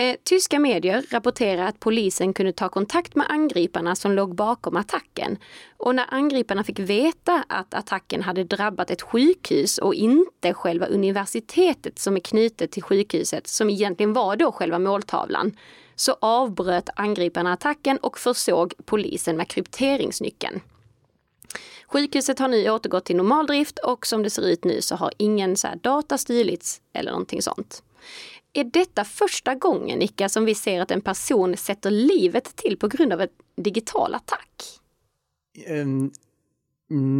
Eh, 0.00 0.16
tyska 0.24 0.58
medier 0.58 1.04
rapporterar 1.10 1.66
att 1.66 1.80
polisen 1.80 2.32
kunde 2.32 2.52
ta 2.52 2.68
kontakt 2.68 3.14
med 3.14 3.26
angriparna 3.30 3.96
som 3.96 4.12
låg 4.12 4.34
bakom 4.34 4.76
attacken. 4.76 5.38
Och 5.76 5.94
när 5.94 6.14
angriparna 6.14 6.64
fick 6.64 6.78
veta 6.78 7.44
att 7.48 7.74
attacken 7.74 8.22
hade 8.22 8.44
drabbat 8.44 8.90
ett 8.90 9.02
sjukhus 9.02 9.78
och 9.78 9.94
inte 9.94 10.54
själva 10.54 10.86
universitetet 10.86 11.98
som 11.98 12.16
är 12.16 12.20
knutet 12.20 12.70
till 12.70 12.82
sjukhuset, 12.82 13.46
som 13.46 13.70
egentligen 13.70 14.12
var 14.12 14.36
då 14.36 14.52
själva 14.52 14.78
måltavlan, 14.78 15.56
så 15.96 16.16
avbröt 16.20 16.88
angriparna 16.96 17.52
attacken 17.52 17.98
och 17.98 18.18
försåg 18.18 18.74
polisen 18.84 19.36
med 19.36 19.48
krypteringsnyckeln. 19.48 20.60
Sjukhuset 21.86 22.38
har 22.38 22.48
nu 22.48 22.70
återgått 22.70 23.04
till 23.04 23.16
normaldrift 23.16 23.78
och 23.78 24.06
som 24.06 24.22
det 24.22 24.30
ser 24.30 24.48
ut 24.48 24.64
nu 24.64 24.82
så 24.82 24.96
har 24.96 25.12
ingen 25.16 25.56
så 25.56 25.68
data 25.82 26.18
stulits 26.18 26.80
eller 26.92 27.10
någonting 27.10 27.42
sånt. 27.42 27.82
Är 28.52 28.64
detta 28.64 29.04
första 29.04 29.54
gången, 29.54 29.98
Nika, 29.98 30.28
som 30.28 30.44
vi 30.44 30.54
ser 30.54 30.80
att 30.80 30.90
en 30.90 31.00
person 31.00 31.56
sätter 31.56 31.90
livet 31.90 32.56
till 32.56 32.76
på 32.76 32.88
grund 32.88 33.12
av 33.12 33.20
en 33.20 33.28
digital 33.56 34.14
attack? 34.14 34.80
Um, 35.68 36.12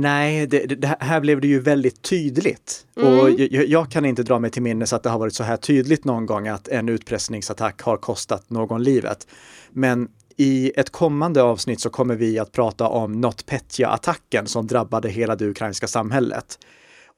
nej, 0.01 0.47
det, 0.47 0.67
det, 0.67 0.97
här 1.01 1.21
blev 1.21 1.41
det 1.41 1.49
ju 1.49 1.61
väldigt 1.61 2.03
tydligt. 2.03 2.87
Mm. 2.97 3.19
Och 3.19 3.31
jag, 3.31 3.67
jag, 3.67 3.91
kan 3.91 4.05
inte 4.05 4.23
dra 4.23 4.39
mig 4.39 4.51
till 4.51 4.63
minnes 4.63 4.93
att 4.93 5.03
det 5.03 5.11
har 5.11 5.19
varit 5.19 5.35
så 5.35 5.45
här 5.45 5.57
tydligt 5.57 6.05
någon 6.05 6.27
gång 6.27 6.49
att 6.49 6.69
en 6.69 6.89
utpressningsattack 6.89 7.83
har 7.83 7.97
kostat 7.97 8.51
någon 8.51 8.83
livet. 8.83 9.27
Men 9.71 10.09
i 10.37 10.73
ett 10.77 10.91
kommande 10.91 11.43
avsnitt 11.43 11.81
så 11.81 11.91
kommer 11.91 12.15
vi 12.15 12.39
att 12.39 12.53
prata 12.53 12.89
om 12.89 13.25
NotPetya-attacken 13.25 14.47
som 14.47 14.67
drabbade 14.67 15.09
hela 15.09 15.37
det 15.37 15.47
ukrainska 15.47 15.87
samhället. 15.87 16.59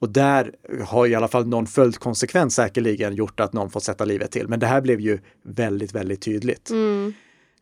Och 0.02 0.08
där 0.08 0.52
har 0.84 1.06
i 1.06 1.14
alla 1.14 1.28
fall 1.28 1.46
någon 1.46 1.66
följdkonsekvens 1.66 2.54
säkerligen 2.54 3.14
gjort 3.14 3.40
att 3.40 3.52
någon 3.52 3.70
fått 3.70 3.84
sätta 3.84 4.04
livet 4.04 4.30
till. 4.30 4.48
Men 4.48 4.60
det 4.60 4.66
här 4.66 4.80
blev 4.80 5.00
ju 5.00 5.18
väldigt, 5.42 5.92
väldigt 5.92 6.22
tydligt. 6.22 6.70
Mm. 6.70 7.14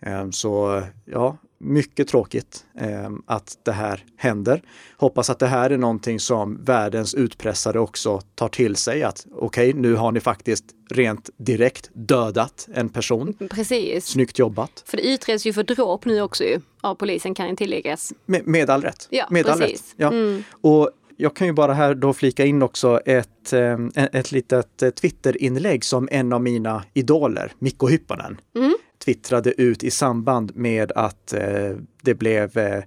Ehm, 0.03 0.33
så 0.33 0.83
ja, 1.05 1.37
mycket 1.59 2.09
tråkigt 2.09 2.65
ehm, 2.79 3.23
att 3.27 3.59
det 3.63 3.73
här 3.73 4.05
händer. 4.17 4.63
Hoppas 4.97 5.31
att 5.31 5.39
det 5.39 5.47
här 5.47 5.71
är 5.71 5.79
någonting 5.79 6.21
som 6.21 6.65
världens 6.65 7.15
utpressare 7.15 7.81
också 7.81 8.21
tar 8.35 8.49
till 8.49 8.77
sig 8.77 9.03
att 9.03 9.27
okej, 9.33 9.71
okay, 9.71 9.81
nu 9.81 9.95
har 9.95 10.13
ni 10.13 10.21
faktiskt 10.21 10.65
rent 10.91 11.31
direkt 11.37 11.91
dödat 11.93 12.69
en 12.75 12.89
person. 12.89 13.35
Precis. 13.51 14.07
Snyggt 14.07 14.39
jobbat. 14.39 14.83
För 14.87 14.97
det 14.97 15.03
utreds 15.03 15.47
ju 15.47 15.53
för 15.53 15.63
dråp 15.63 16.05
nu 16.05 16.21
också 16.21 16.45
ju, 16.45 16.61
av 16.81 16.95
polisen 16.95 17.35
kan 17.35 17.57
tilläggas. 17.57 18.13
Med, 18.27 18.47
med 18.47 18.71
all 18.71 18.83
rätt. 18.83 19.07
Ja, 19.11 19.27
med 19.31 19.47
precis. 19.47 19.63
All 19.63 19.69
rätt. 19.69 19.95
Ja. 19.97 20.09
Mm. 20.09 20.45
Och 20.61 20.91
jag 21.21 21.37
kan 21.37 21.47
ju 21.47 21.53
bara 21.53 21.75
här 21.75 21.95
då 21.95 22.13
flika 22.13 22.45
in 22.45 22.63
också 22.63 23.01
ett, 23.07 23.53
ehm, 23.53 23.91
ett 23.95 24.33
litet 24.33 24.83
eh, 24.83 24.91
Twitterinlägg 24.91 25.85
som 25.85 26.09
en 26.11 26.33
av 26.33 26.43
mina 26.43 26.85
idoler, 26.95 27.53
Mikko 27.59 27.89
Hypponen, 27.89 28.41
mm. 28.57 28.75
twittrade 29.05 29.63
ut 29.63 29.85
i 29.85 29.91
samband 29.91 30.57
med 30.57 30.93
att 30.93 31.33
eh, 31.33 31.71
det 32.03 32.15
blev 32.15 32.59
eh, 32.59 32.85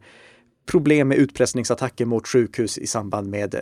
problem 0.65 1.07
med 1.07 1.17
utpressningsattacker 1.17 2.05
mot 2.05 2.27
sjukhus 2.27 2.77
i 2.77 2.87
samband 2.87 3.29
med 3.29 3.55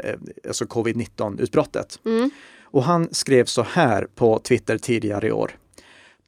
alltså 0.48 0.66
covid-19-utbrottet. 0.66 2.00
Mm. 2.06 2.30
Och 2.64 2.84
han 2.84 3.08
skrev 3.12 3.46
så 3.46 3.62
här 3.62 4.08
på 4.16 4.40
Twitter 4.40 4.78
tidigare 4.78 5.28
i 5.28 5.32
år. 5.32 5.52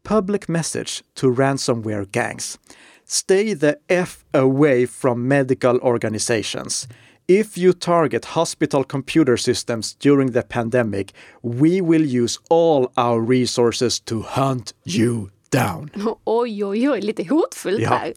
Public 0.03 0.47
message 0.47 1.03
to 1.13 1.27
ransomware 1.35 2.05
gangs. 2.11 2.59
Stay 3.05 3.59
the 3.59 3.73
F 3.87 4.17
away 4.31 4.87
from 4.87 5.27
medical 5.27 5.79
organizations. 5.79 6.87
If 7.27 7.57
you 7.57 7.73
target 7.73 8.25
hospital 8.25 8.83
computer 8.83 9.37
systems 9.37 9.95
during 9.95 10.33
the 10.33 10.41
pandemic, 10.41 11.13
we 11.41 11.81
will 11.81 12.23
use 12.23 12.39
all 12.49 12.91
our 12.97 13.21
resources 13.29 13.99
to 14.01 14.21
hunt 14.21 14.73
you 14.85 15.29
down. 15.49 15.89
Oj, 16.23 16.65
oj, 16.65 16.89
oj, 16.89 17.01
lite 17.01 17.23
hotfullt 17.23 17.79
ja. 17.79 17.89
här. 17.89 18.13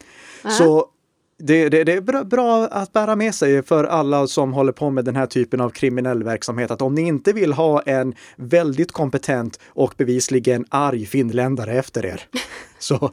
Så 0.50 0.90
det, 1.38 1.68
det, 1.68 1.84
det, 1.84 1.92
är 1.92 2.24
bra 2.24 2.64
att 2.64 2.92
bära 2.92 3.16
med 3.16 3.34
sig 3.34 3.62
för 3.62 3.84
alla 3.84 4.26
som 4.26 4.52
håller 4.52 4.72
på 4.72 4.90
med 4.90 5.04
den 5.04 5.16
här 5.16 5.26
typen 5.26 5.60
av 5.60 5.70
kriminell 5.70 6.22
verksamhet 6.22 6.70
att 6.70 6.82
om 6.82 6.94
ni 6.94 7.02
inte 7.02 7.32
vill 7.32 7.52
ha 7.52 7.82
en 7.82 8.14
väldigt 8.36 8.92
kompetent 8.92 9.60
och 9.66 9.94
bevisligen 9.96 10.64
arg 10.68 11.06
finländare 11.06 11.72
efter 11.72 12.06
er, 12.06 12.22
så 12.78 13.10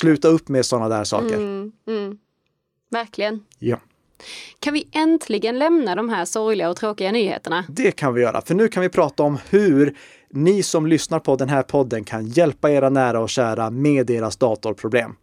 sluta 0.00 0.28
upp 0.28 0.48
med 0.48 0.66
sådana 0.66 0.88
där 0.88 1.04
saker. 1.04 1.36
Mm, 1.36 1.72
mm. 1.88 2.18
Verkligen. 2.90 3.40
Ja. 3.58 3.80
Kan 4.60 4.74
vi 4.74 4.88
äntligen 4.92 5.58
lämna 5.58 5.94
de 5.94 6.08
här 6.08 6.24
sorgliga 6.24 6.70
och 6.70 6.76
tråkiga 6.76 7.12
nyheterna? 7.12 7.64
Det 7.68 7.92
kan 7.92 8.14
vi 8.14 8.22
göra, 8.22 8.40
för 8.40 8.54
nu 8.54 8.68
kan 8.68 8.82
vi 8.82 8.88
prata 8.88 9.22
om 9.22 9.38
hur 9.50 9.96
ni 10.30 10.62
som 10.62 10.86
lyssnar 10.86 11.20
på 11.20 11.36
den 11.36 11.48
här 11.48 11.62
podden 11.62 12.04
kan 12.04 12.26
hjälpa 12.26 12.70
era 12.70 12.90
nära 12.90 13.20
och 13.20 13.30
kära 13.30 13.70
med 13.70 14.06
deras 14.06 14.36
datorproblem. 14.36 15.16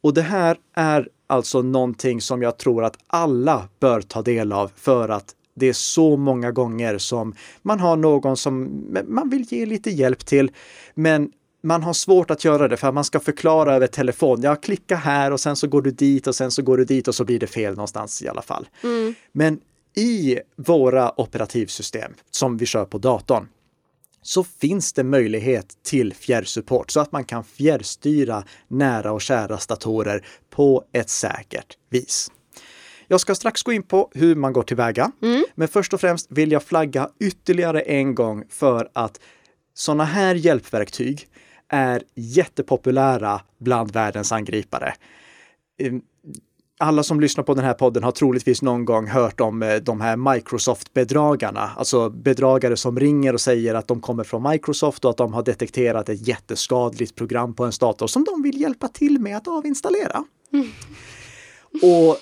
Och 0.00 0.14
det 0.14 0.22
här 0.22 0.56
är 0.74 1.08
alltså 1.26 1.62
någonting 1.62 2.20
som 2.20 2.42
jag 2.42 2.58
tror 2.58 2.84
att 2.84 2.96
alla 3.06 3.68
bör 3.80 4.00
ta 4.00 4.22
del 4.22 4.52
av 4.52 4.72
för 4.76 5.08
att 5.08 5.34
det 5.54 5.68
är 5.68 5.72
så 5.72 6.16
många 6.16 6.52
gånger 6.52 6.98
som 6.98 7.34
man 7.62 7.80
har 7.80 7.96
någon 7.96 8.36
som 8.36 8.84
man 9.08 9.30
vill 9.30 9.52
ge 9.52 9.66
lite 9.66 9.90
hjälp 9.90 10.26
till, 10.26 10.50
men 10.94 11.30
man 11.66 11.82
har 11.82 11.92
svårt 11.92 12.30
att 12.30 12.44
göra 12.44 12.68
det 12.68 12.76
för 12.76 12.88
att 12.88 12.94
man 12.94 13.04
ska 13.04 13.20
förklara 13.20 13.74
över 13.74 13.86
telefon. 13.86 14.42
Ja, 14.42 14.56
klicka 14.56 14.96
här 14.96 15.30
och 15.30 15.40
sen 15.40 15.56
så 15.56 15.66
går 15.66 15.82
du 15.82 15.90
dit 15.90 16.26
och 16.26 16.34
sen 16.34 16.50
så 16.50 16.62
går 16.62 16.76
du 16.76 16.84
dit 16.84 17.08
och 17.08 17.14
så 17.14 17.24
blir 17.24 17.38
det 17.38 17.46
fel 17.46 17.74
någonstans 17.74 18.22
i 18.22 18.28
alla 18.28 18.42
fall. 18.42 18.68
Mm. 18.82 19.14
Men 19.32 19.60
i 19.96 20.38
våra 20.56 21.20
operativsystem 21.20 22.12
som 22.30 22.56
vi 22.56 22.66
kör 22.66 22.84
på 22.84 22.98
datorn 22.98 23.48
så 24.22 24.44
finns 24.44 24.92
det 24.92 25.04
möjlighet 25.04 25.66
till 25.82 26.14
fjärrsupport 26.14 26.90
så 26.90 27.00
att 27.00 27.12
man 27.12 27.24
kan 27.24 27.44
fjärrstyra 27.44 28.44
nära 28.68 29.12
och 29.12 29.22
kära 29.22 29.58
datorer 29.68 30.26
på 30.50 30.84
ett 30.92 31.10
säkert 31.10 31.78
vis. 31.90 32.30
Jag 33.08 33.20
ska 33.20 33.34
strax 33.34 33.62
gå 33.62 33.72
in 33.72 33.82
på 33.82 34.10
hur 34.14 34.34
man 34.34 34.52
går 34.52 34.62
tillväga, 34.62 35.12
mm. 35.22 35.44
men 35.54 35.68
först 35.68 35.94
och 35.94 36.00
främst 36.00 36.26
vill 36.30 36.52
jag 36.52 36.62
flagga 36.62 37.10
ytterligare 37.20 37.80
en 37.80 38.14
gång 38.14 38.44
för 38.48 38.88
att 38.92 39.20
sådana 39.74 40.04
här 40.04 40.34
hjälpverktyg 40.34 41.28
är 41.68 42.02
jättepopulära 42.14 43.40
bland 43.58 43.92
världens 43.92 44.32
angripare. 44.32 44.94
Ehm, 45.78 46.02
alla 46.78 47.02
som 47.02 47.20
lyssnar 47.20 47.44
på 47.44 47.54
den 47.54 47.64
här 47.64 47.74
podden 47.74 48.04
har 48.04 48.12
troligtvis 48.12 48.62
någon 48.62 48.84
gång 48.84 49.06
hört 49.06 49.40
om 49.40 49.62
eh, 49.62 49.74
de 49.74 50.00
här 50.00 50.16
Microsoft-bedragarna, 50.16 51.70
alltså 51.76 52.10
bedragare 52.10 52.76
som 52.76 53.00
ringer 53.00 53.34
och 53.34 53.40
säger 53.40 53.74
att 53.74 53.88
de 53.88 54.00
kommer 54.00 54.24
från 54.24 54.50
Microsoft 54.50 55.04
och 55.04 55.10
att 55.10 55.16
de 55.16 55.34
har 55.34 55.42
detekterat 55.42 56.08
ett 56.08 56.28
jätteskadligt 56.28 57.14
program 57.14 57.54
på 57.54 57.64
en 57.64 57.72
dator 57.80 58.06
som 58.06 58.24
de 58.24 58.42
vill 58.42 58.60
hjälpa 58.60 58.88
till 58.88 59.20
med 59.20 59.36
att 59.36 59.48
avinstallera. 59.48 60.24
Mm. 60.52 60.68
Och 61.82 62.16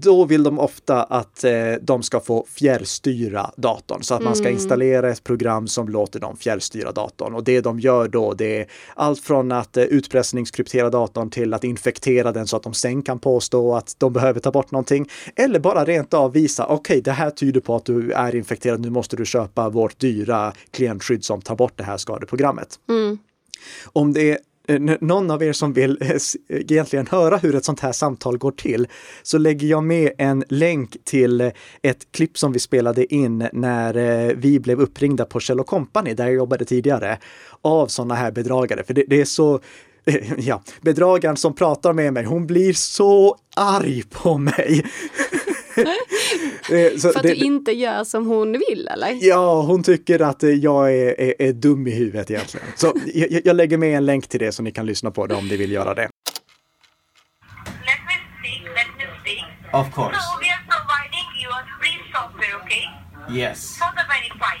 då 0.00 0.24
vill 0.24 0.42
de 0.42 0.58
ofta 0.58 1.02
att 1.02 1.44
eh, 1.44 1.72
de 1.82 2.02
ska 2.02 2.20
få 2.20 2.46
fjärrstyra 2.48 3.50
datorn 3.56 4.02
så 4.02 4.14
att 4.14 4.22
man 4.22 4.36
ska 4.36 4.44
mm. 4.44 4.54
installera 4.54 5.10
ett 5.10 5.24
program 5.24 5.68
som 5.68 5.88
låter 5.88 6.20
dem 6.20 6.36
fjärrstyra 6.36 6.92
datorn. 6.92 7.34
Och 7.34 7.44
det 7.44 7.60
de 7.60 7.80
gör 7.80 8.08
då, 8.08 8.34
det 8.34 8.60
är 8.60 8.66
allt 8.94 9.20
från 9.20 9.52
att 9.52 9.76
eh, 9.76 9.84
utpressningskryptera 9.84 10.90
datorn 10.90 11.30
till 11.30 11.54
att 11.54 11.64
infektera 11.64 12.32
den 12.32 12.46
så 12.46 12.56
att 12.56 12.62
de 12.62 12.74
sen 12.74 13.02
kan 13.02 13.18
påstå 13.18 13.74
att 13.74 13.96
de 13.98 14.12
behöver 14.12 14.40
ta 14.40 14.50
bort 14.50 14.70
någonting. 14.70 15.08
Eller 15.36 15.58
bara 15.58 15.84
rent 15.84 16.14
av 16.14 16.32
visa, 16.32 16.64
okej, 16.64 16.74
okay, 16.74 17.00
det 17.00 17.12
här 17.12 17.30
tyder 17.30 17.60
på 17.60 17.76
att 17.76 17.84
du 17.84 18.12
är 18.12 18.34
infekterad, 18.34 18.80
nu 18.80 18.90
måste 18.90 19.16
du 19.16 19.24
köpa 19.24 19.68
vårt 19.68 19.98
dyra 19.98 20.52
klientskydd 20.70 21.24
som 21.24 21.42
tar 21.42 21.56
bort 21.56 21.72
det 21.76 21.84
här 21.84 21.96
skadeprogrammet. 21.96 22.78
Mm. 22.88 23.18
Om 23.92 24.12
det 24.12 24.38
Eh, 24.68 24.80
någon 25.00 25.30
av 25.30 25.42
er 25.42 25.52
som 25.52 25.72
vill 25.72 25.98
eh, 26.00 26.16
egentligen 26.48 27.06
höra 27.06 27.36
hur 27.36 27.54
ett 27.54 27.64
sånt 27.64 27.80
här 27.80 27.92
samtal 27.92 28.38
går 28.38 28.50
till, 28.50 28.86
så 29.22 29.38
lägger 29.38 29.68
jag 29.68 29.84
med 29.84 30.12
en 30.18 30.44
länk 30.48 30.96
till 31.04 31.40
eh, 31.40 31.50
ett 31.82 32.12
klipp 32.12 32.38
som 32.38 32.52
vi 32.52 32.58
spelade 32.58 33.14
in 33.14 33.48
när 33.52 34.34
vi 34.34 34.60
blev 34.60 34.80
uppringda 34.80 35.24
på 35.24 35.40
Kjell 35.40 35.64
Company, 35.64 36.14
där 36.14 36.24
jag 36.24 36.34
jobbade 36.34 36.64
tidigare, 36.64 37.18
av 37.62 37.86
sådana 37.86 38.14
här 38.14 38.30
bedragare. 38.30 38.84
För 38.84 38.94
det, 38.94 39.04
det 39.08 39.20
är 39.20 39.24
så 39.24 39.60
ja, 40.38 40.62
bedragaren 40.80 41.36
som 41.36 41.54
pratar 41.54 41.92
med 41.92 42.12
mig, 42.12 42.24
hon 42.24 42.46
blir 42.46 42.72
så 42.72 43.36
arg 43.56 44.02
på 44.10 44.38
mig. 44.38 44.84
Eh, 45.76 46.96
så 46.98 47.08
För 47.12 47.18
att 47.18 47.22
det, 47.22 47.28
du 47.28 47.34
inte 47.34 47.72
gör 47.72 48.04
som 48.04 48.26
hon 48.26 48.52
vill 48.52 48.88
eller? 48.88 49.18
Ja, 49.20 49.62
hon 49.62 49.82
tycker 49.82 50.20
att 50.20 50.42
jag 50.42 50.94
är, 50.94 51.20
är, 51.20 51.34
är 51.38 51.52
dum 51.52 51.86
i 51.86 51.90
huvudet 51.90 52.30
egentligen. 52.30 52.66
Så 52.76 52.92
jag, 53.14 53.40
jag, 53.44 53.56
lägger 53.56 53.78
med 53.78 53.96
en 53.96 54.06
länk 54.06 54.28
till 54.28 54.40
det 54.40 54.52
så 54.52 54.62
ni 54.62 54.72
kan 54.72 54.86
lyssna 54.86 55.10
på 55.10 55.26
det 55.26 55.34
om 55.34 55.48
ni 55.48 55.56
vill 55.56 55.72
göra 55.72 55.94
det. 55.94 56.02
Let 56.02 56.10
me 58.08 58.16
speak, 58.38 58.62
let 58.78 58.90
me 58.98 59.04
speak. 59.20 59.44
Of 59.80 59.94
course. 59.94 60.16
So 60.26 60.38
we 60.42 60.48
are 60.56 60.64
providing 60.74 61.26
you 61.42 61.50
a 61.60 61.62
free 61.80 61.98
software, 62.14 62.54
okay? 62.62 62.84
Yes. 63.40 63.78
For 63.78 63.90
the 63.98 64.04
Verify. 64.12 64.56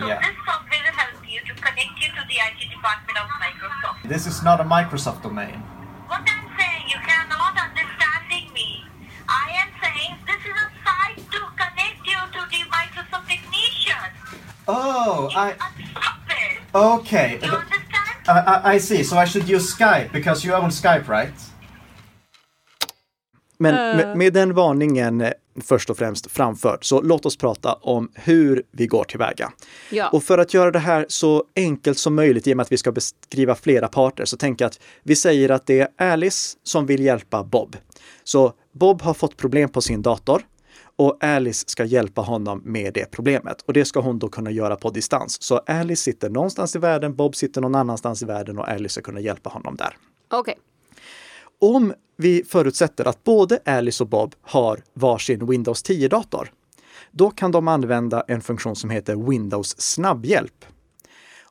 So 0.00 0.06
yeah. 0.08 0.20
this 0.20 0.36
software 0.48 0.82
will 0.84 0.98
help 1.02 1.20
you 1.32 1.40
to 1.48 1.52
connect 1.66 1.94
you 2.02 2.08
to 2.18 2.22
the 2.30 2.36
IT 2.48 2.60
department 2.76 3.16
of 3.22 3.26
Microsoft. 3.44 4.08
This 4.08 4.26
is 4.26 4.42
not 4.42 4.60
a 4.60 4.64
Microsoft 4.64 5.22
domain. 5.22 5.58
What 6.10 6.20
I'm 6.20 6.46
saying, 6.58 6.84
you 6.92 6.98
cannot 7.08 7.45
Oh, 14.66 15.30
I. 15.34 15.54
Okay. 16.74 17.34
Understand? 17.34 17.64
I, 18.28 18.74
I 18.74 18.80
see. 18.80 19.04
So 19.04 19.16
I 19.16 19.26
should 19.26 19.48
use 19.48 19.76
Skype 19.78 20.12
because 20.12 20.46
you 20.46 20.54
are 20.54 20.62
on 20.62 20.70
Skype, 20.70 21.08
right? 21.08 21.34
Men 23.58 23.74
uh. 23.74 23.96
med, 23.96 24.18
med, 24.18 24.32
den 24.32 24.54
varningen 24.54 25.20
eh, 25.20 25.30
först 25.64 25.90
och 25.90 25.98
främst 25.98 26.30
framfört, 26.30 26.84
så 26.84 27.02
låt 27.02 27.26
oss 27.26 27.36
prata 27.36 27.72
om 27.72 28.10
hur 28.14 28.62
vi 28.70 28.86
går 28.86 29.04
tillväga. 29.04 29.52
Ja. 29.90 30.08
Och 30.08 30.24
för 30.24 30.38
att 30.38 30.54
göra 30.54 30.70
det 30.70 30.78
här 30.78 31.06
så 31.08 31.44
enkelt 31.56 31.98
som 31.98 32.14
möjligt, 32.14 32.46
i 32.46 32.52
och 32.52 32.56
med 32.56 32.64
att 32.64 32.72
vi 32.72 32.76
ska 32.76 32.92
beskriva 32.92 33.54
flera 33.54 33.88
parter, 33.88 34.24
så 34.24 34.36
tänker 34.36 34.64
jag 34.64 34.70
att 34.70 34.80
vi 35.02 35.16
säger 35.16 35.48
att 35.48 35.66
det 35.66 35.80
är 35.80 36.12
Alice 36.12 36.58
som 36.62 36.86
vill 36.86 37.04
hjälpa 37.04 37.44
Bob. 37.44 37.76
Så 38.24 38.52
Bob 38.72 39.02
har 39.02 39.14
fått 39.14 39.36
problem 39.36 39.68
på 39.68 39.80
sin 39.80 40.02
dator 40.02 40.42
och 40.96 41.24
Alice 41.24 41.64
ska 41.68 41.84
hjälpa 41.84 42.20
honom 42.20 42.62
med 42.64 42.94
det 42.94 43.10
problemet. 43.10 43.62
Och 43.62 43.72
det 43.72 43.84
ska 43.84 44.00
hon 44.00 44.18
då 44.18 44.28
kunna 44.28 44.50
göra 44.50 44.76
på 44.76 44.90
distans. 44.90 45.42
Så 45.42 45.56
Alice 45.58 46.02
sitter 46.02 46.30
någonstans 46.30 46.76
i 46.76 46.78
världen, 46.78 47.14
Bob 47.14 47.36
sitter 47.36 47.60
någon 47.60 47.74
annanstans 47.74 48.22
i 48.22 48.24
världen 48.24 48.58
och 48.58 48.68
Alice 48.68 48.92
ska 48.92 49.02
kunna 49.02 49.20
hjälpa 49.20 49.50
honom 49.50 49.76
där. 49.76 49.96
Okej. 50.30 50.40
Okay. 50.40 50.54
Om 51.58 51.94
vi 52.16 52.44
förutsätter 52.44 53.08
att 53.08 53.24
både 53.24 53.60
Alice 53.64 54.02
och 54.02 54.08
Bob 54.08 54.34
har 54.42 54.82
varsin 54.94 55.46
Windows 55.46 55.84
10-dator, 55.84 56.52
då 57.10 57.30
kan 57.30 57.52
de 57.52 57.68
använda 57.68 58.24
en 58.28 58.40
funktion 58.40 58.76
som 58.76 58.90
heter 58.90 59.30
Windows 59.30 59.80
snabbhjälp. 59.80 60.64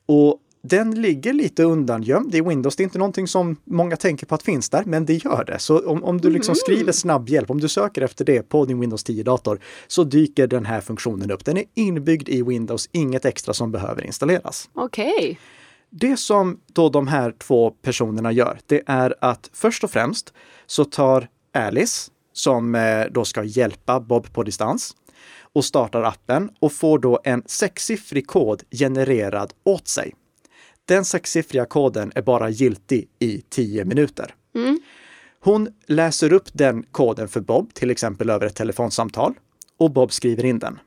Och 0.06 0.40
den 0.70 1.02
ligger 1.02 1.34
lite 1.34 1.64
undangömd 1.64 2.36
i 2.36 2.42
Windows. 2.42 2.76
Det 2.76 2.82
är 2.82 2.86
inte 2.86 2.98
någonting 2.98 3.28
som 3.28 3.56
många 3.64 3.96
tänker 3.96 4.26
på 4.26 4.36
att 4.36 4.44
finns 4.44 4.70
där, 4.70 4.84
men 4.86 5.06
det 5.06 5.14
gör 5.14 5.44
det. 5.48 5.60
Så 5.60 5.90
om, 5.90 6.04
om 6.04 6.22
du 6.22 6.30
liksom 6.30 6.52
mm. 6.52 6.56
skriver 6.56 6.92
snabbhjälp, 6.92 7.50
om 7.50 7.62
du 7.62 7.68
söker 7.68 8.02
efter 8.02 8.26
det 8.26 8.50
på 8.50 8.66
din 8.66 8.80
Windows 8.80 9.06
10-dator, 9.06 9.60
så 9.88 10.04
dyker 10.04 10.48
den 10.48 10.66
här 10.66 10.82
funktionen 10.82 11.32
upp. 11.32 11.46
Den 11.46 11.58
är 11.58 11.64
inbyggd 11.74 12.30
i 12.30 12.44
Windows, 12.44 12.90
inget 12.92 13.26
extra 13.26 13.54
som 13.54 13.72
behöver 13.72 14.06
installeras. 14.06 14.70
Okej. 14.74 15.14
Okay. 15.18 15.36
Det 15.90 16.18
som 16.18 16.60
då 16.74 16.90
de 16.90 17.08
här 17.08 17.32
två 17.32 17.72
personerna 17.72 18.32
gör, 18.32 18.60
det 18.66 18.84
är 18.86 19.16
att 19.22 19.50
först 19.54 19.84
och 19.84 19.92
främst 19.92 20.34
så 20.66 20.86
tar 20.86 21.28
Alice, 21.54 22.12
som 22.34 22.76
eh, 22.76 23.06
då 23.12 23.26
ska 23.26 23.44
hjälpa 23.44 24.00
Bob 24.00 24.34
på 24.34 24.44
distans, 24.44 24.96
och 25.54 25.66
startar 25.66 26.04
appen 26.04 26.50
och 26.60 26.74
får 26.74 27.00
då 27.00 27.20
en 27.24 27.44
sexsiffrig 27.46 28.28
kod 28.28 28.64
genererad 28.72 29.54
åt 29.64 29.88
sig. 29.88 30.14
Den 30.86 31.06
sexsiffriga 31.06 31.66
koden 31.66 32.12
är 32.16 32.22
bara 32.22 32.50
giltig 32.50 33.08
i 33.20 33.42
tio 33.50 33.86
minuter. 33.86 34.36
Mm. 34.56 34.80
Hon 35.40 35.70
läser 35.86 36.34
upp 36.34 36.48
den 36.54 36.84
koden 36.84 37.28
för 37.28 37.42
Bob, 37.42 37.74
till 37.74 37.92
exempel 37.92 38.30
över 38.30 38.46
ett 38.46 38.56
telefonsamtal, 38.56 39.34
och 39.78 39.92
Bob 39.92 40.12
skriver 40.12 40.46
in 40.46 40.60
den. 40.60 40.80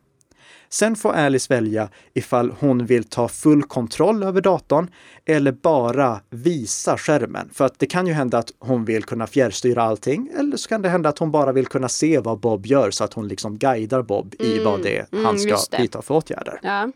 Sen 0.70 0.96
får 0.96 1.12
Alice 1.12 1.54
välja 1.54 1.88
ifall 2.14 2.50
hon 2.60 2.86
vill 2.86 3.04
ta 3.04 3.28
full 3.28 3.62
kontroll 3.62 4.22
över 4.22 4.40
datorn 4.40 4.90
eller 5.24 5.52
bara 5.52 6.20
visa 6.30 6.98
skärmen. 6.98 7.50
För 7.52 7.64
att 7.64 7.78
det 7.78 7.86
kan 7.86 8.06
ju 8.06 8.12
hända 8.12 8.38
att 8.38 8.52
hon 8.58 8.84
vill 8.84 9.04
kunna 9.04 9.26
fjärrstyra 9.26 9.82
allting 9.82 10.30
eller 10.38 10.56
så 10.56 10.68
kan 10.68 10.82
det 10.82 10.88
hända 10.88 11.08
att 11.08 11.18
hon 11.18 11.30
bara 11.30 11.52
vill 11.52 11.66
kunna 11.66 11.88
se 11.88 12.18
vad 12.18 12.40
Bob 12.40 12.66
gör 12.66 12.90
så 12.90 13.04
att 13.04 13.12
hon 13.12 13.28
liksom 13.28 13.58
guidar 13.58 14.02
Bob 14.02 14.34
i 14.38 14.52
mm. 14.52 14.64
vad 14.64 14.82
det 14.82 14.98
är 14.98 15.06
han 15.10 15.36
mm, 15.36 15.38
ska 15.38 15.78
vidta 15.78 16.02
för 16.02 16.14
åtgärder. 16.14 16.60
Ja. 16.62 16.92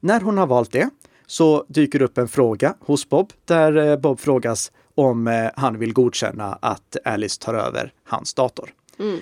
När 0.00 0.20
hon 0.20 0.38
har 0.38 0.46
valt 0.46 0.72
det 0.72 0.90
så 1.26 1.64
dyker 1.68 2.02
upp 2.02 2.18
en 2.18 2.28
fråga 2.28 2.74
hos 2.80 3.08
Bob 3.08 3.32
där 3.44 3.76
eh, 3.76 3.96
Bob 3.96 4.20
frågas 4.20 4.72
om 4.94 5.26
eh, 5.26 5.50
han 5.56 5.78
vill 5.78 5.92
godkänna 5.92 6.58
att 6.62 6.96
Alice 7.04 7.40
tar 7.40 7.54
över 7.54 7.92
hans 8.04 8.34
dator. 8.34 8.70
Mm. 8.98 9.20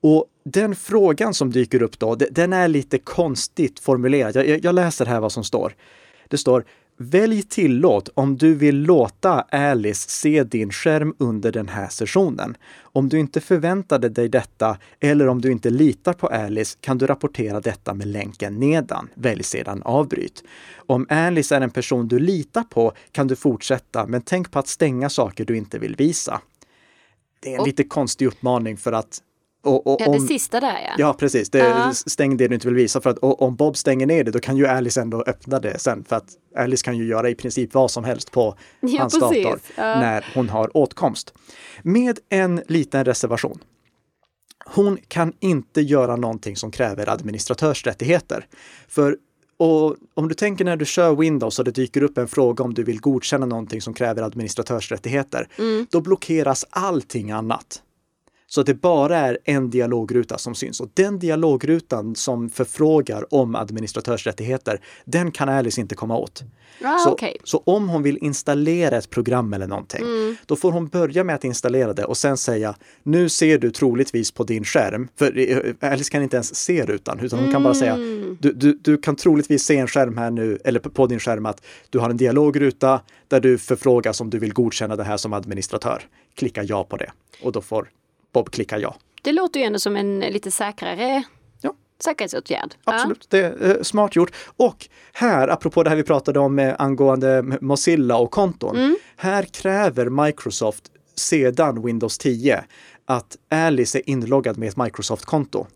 Och 0.00 0.26
den 0.44 0.76
frågan 0.76 1.34
som 1.34 1.50
dyker 1.50 1.82
upp 1.82 1.98
då, 1.98 2.14
den 2.14 2.52
är 2.52 2.68
lite 2.68 2.98
konstigt 2.98 3.80
formulerad. 3.80 4.36
Jag, 4.36 4.64
jag 4.64 4.74
läser 4.74 5.06
här 5.06 5.20
vad 5.20 5.32
som 5.32 5.44
står. 5.44 5.74
Det 6.28 6.38
står 6.38 6.64
Välj 7.00 7.42
tillåt 7.42 8.08
om 8.14 8.36
du 8.36 8.54
vill 8.54 8.82
låta 8.82 9.40
Alice 9.40 10.08
se 10.10 10.44
din 10.44 10.70
skärm 10.70 11.14
under 11.18 11.52
den 11.52 11.68
här 11.68 11.88
sessionen. 11.88 12.56
Om 12.80 13.08
du 13.08 13.18
inte 13.18 13.40
förväntade 13.40 14.08
dig 14.08 14.28
detta 14.28 14.78
eller 15.00 15.28
om 15.28 15.40
du 15.40 15.52
inte 15.52 15.70
litar 15.70 16.12
på 16.12 16.26
Alice 16.26 16.78
kan 16.80 16.98
du 16.98 17.06
rapportera 17.06 17.60
detta 17.60 17.94
med 17.94 18.06
länken 18.06 18.54
nedan. 18.54 19.08
Välj 19.14 19.42
sedan 19.42 19.82
avbryt. 19.82 20.44
Om 20.76 21.06
Alice 21.08 21.56
är 21.56 21.60
en 21.60 21.70
person 21.70 22.08
du 22.08 22.18
litar 22.18 22.62
på 22.62 22.92
kan 23.12 23.26
du 23.26 23.36
fortsätta, 23.36 24.06
men 24.06 24.22
tänk 24.22 24.50
på 24.50 24.58
att 24.58 24.68
stänga 24.68 25.10
saker 25.10 25.44
du 25.44 25.56
inte 25.56 25.78
vill 25.78 25.96
visa. 25.96 26.40
Det 27.40 27.54
är 27.54 27.58
en 27.58 27.64
lite 27.64 27.84
konstig 27.84 28.26
uppmaning 28.26 28.76
för 28.76 28.92
att 28.92 29.22
och, 29.68 29.86
och, 29.86 30.00
Ja, 30.00 30.04
det 30.12 30.18
om- 30.18 30.26
sista 30.28 30.60
där 30.60 30.78
ja. 30.84 30.94
Ja, 30.98 31.14
precis. 31.14 31.50
Det, 31.50 31.58
Ja. 31.58 31.92
Stäng 31.94 32.36
det 32.36 32.48
du 32.48 32.54
inte 32.54 32.66
vill 32.66 32.74
visa. 32.76 33.00
För 33.00 33.10
att 33.10 33.18
och, 33.18 33.42
om 33.42 33.56
Bob 33.56 33.76
stänger 33.76 34.06
ner 34.06 34.24
det, 34.24 34.30
då 34.30 34.38
kan 34.38 34.56
ju 34.56 34.66
Alice 34.66 35.00
ändå 35.00 35.22
öppna 35.26 35.60
det 35.60 35.78
sen. 35.78 36.04
För 36.04 36.16
att 36.16 36.28
Alice 36.56 36.84
kan 36.84 36.96
ju 36.96 37.06
göra 37.06 37.30
i 37.30 37.34
princip 37.34 37.74
vad 37.74 37.90
som 37.90 38.04
helst 38.04 38.30
på 38.32 38.54
Ja, 38.80 39.00
hans 39.00 39.18
precis. 39.20 39.44
dator 39.44 39.60
Ja. 39.76 39.82
när 40.00 40.26
hon 40.34 40.48
har 40.48 40.76
åtkomst. 40.76 41.34
Med 41.82 42.18
en 42.28 42.62
liten 42.68 43.04
reservation. 43.04 43.58
Hon 44.74 44.98
kan 45.08 45.32
inte 45.40 45.80
göra 45.80 46.16
någonting 46.16 46.56
som 46.56 46.70
kräver 46.70 47.08
administratörsrättigheter. 47.08 48.46
För 48.88 49.16
och 49.60 49.96
om 50.14 50.28
du 50.28 50.34
tänker 50.34 50.64
när 50.64 50.76
du 50.76 50.84
kör 50.84 51.14
Windows 51.16 51.58
och 51.58 51.64
det 51.64 51.70
dyker 51.70 52.02
upp 52.02 52.18
en 52.18 52.28
fråga 52.28 52.64
om 52.64 52.74
du 52.74 52.84
vill 52.84 53.00
godkänna 53.00 53.46
någonting 53.46 53.80
som 53.82 53.94
kräver 53.94 54.22
administratörsrättigheter, 54.22 55.48
då 55.90 56.00
blockeras 56.00 56.64
allting 56.70 57.30
annat. 57.30 57.82
Så 58.50 58.60
att 58.60 58.66
det 58.66 58.74
bara 58.74 59.18
är 59.18 59.38
en 59.44 59.70
dialogruta 59.70 60.38
som 60.38 60.54
syns 60.54 60.80
och 60.80 60.88
den 60.94 61.18
dialogrutan 61.18 62.14
som 62.14 62.50
förfrågar 62.50 63.34
om 63.34 63.54
administratörsrättigheter, 63.54 64.80
den 65.04 65.30
kan 65.32 65.48
Alice 65.48 65.80
inte 65.80 65.94
komma 65.94 66.16
åt. 66.16 66.42
Ah, 66.84 66.98
så, 66.98 67.10
okej. 67.12 67.36
så 67.44 67.62
om 67.66 67.88
hon 67.88 68.02
vill 68.02 68.18
installera 68.18 68.96
ett 68.96 69.10
program 69.10 69.52
eller 69.52 69.66
någonting, 69.66 70.02
då 70.46 70.56
får 70.56 70.72
hon 70.72 70.88
börja 70.88 71.24
med 71.24 71.34
att 71.34 71.44
installera 71.44 71.92
det 71.92 72.04
och 72.04 72.16
sen 72.16 72.36
säga 72.36 72.74
nu 73.02 73.28
ser 73.28 73.58
du 73.58 73.70
troligtvis 73.70 74.30
på 74.30 74.44
din 74.44 74.64
skärm, 74.64 75.08
för 75.16 75.38
eh, 75.38 75.90
Alice 75.92 76.10
kan 76.10 76.22
inte 76.22 76.36
ens 76.36 76.54
se 76.54 76.84
rutan, 76.86 77.20
utan 77.20 77.38
hon 77.38 77.52
kan 77.52 77.62
bara 77.62 77.74
säga 77.74 77.96
du, 78.40 78.52
du, 78.52 78.72
du 78.82 78.96
kan 78.98 79.16
troligtvis 79.16 79.62
se 79.64 79.76
en 79.76 79.86
skärm 79.88 80.18
här 80.18 80.30
nu, 80.30 80.58
eller 80.64 80.80
på- 80.80 80.90
på 80.90 81.06
din 81.06 81.20
skärm 81.20 81.46
att 81.46 81.62
du 81.90 81.98
har 81.98 82.10
en 82.10 82.16
dialogruta 82.16 83.00
där 83.28 83.40
du 83.40 83.58
förfrågas 83.58 84.20
om 84.20 84.30
du 84.30 84.38
vill 84.38 84.52
godkänna 84.52 84.96
det 84.96 85.04
här 85.04 85.16
som 85.16 85.32
administratör. 85.32 86.02
Klicka 86.34 86.62
ja 86.62 86.84
på 86.84 86.96
det 86.96 87.10
och 87.42 87.52
då 87.52 87.60
får 87.60 87.88
Bob 88.32 88.50
klicka 88.50 88.78
ja. 88.78 88.96
Det 89.22 89.32
låter 89.32 89.60
ju 89.60 89.66
ändå 89.66 89.78
som 89.78 89.96
en 89.96 90.20
lite 90.20 90.50
säkrare 90.50 91.22
Ja. 91.60 91.74
säkerhetsåtgärd. 92.04 92.74
Absolut, 92.84 93.26
det 93.30 93.38
är 93.38 93.76
eh, 93.76 93.82
smart 93.82 94.16
gjort. 94.16 94.32
Och 94.56 94.88
här, 95.12 95.48
apropå 95.48 95.82
det 95.82 95.90
här 95.90 95.96
vi 95.96 96.02
pratade 96.02 96.38
om 96.38 96.58
eh, 96.58 96.74
angående 96.78 97.42
Mozilla 97.60 98.16
och 98.16 98.30
konton. 98.30 98.96
Här 99.16 99.42
kräver 99.42 100.24
Microsoft 100.26 100.84
sedan 101.14 101.82
Windows 101.82 102.18
10 102.18 102.64
att 103.06 103.36
Alice 103.50 103.98
är 103.98 104.08
inloggad 104.10 104.58
med 104.58 104.68
ett 104.68 104.76
Microsoft-konto. 104.76 105.66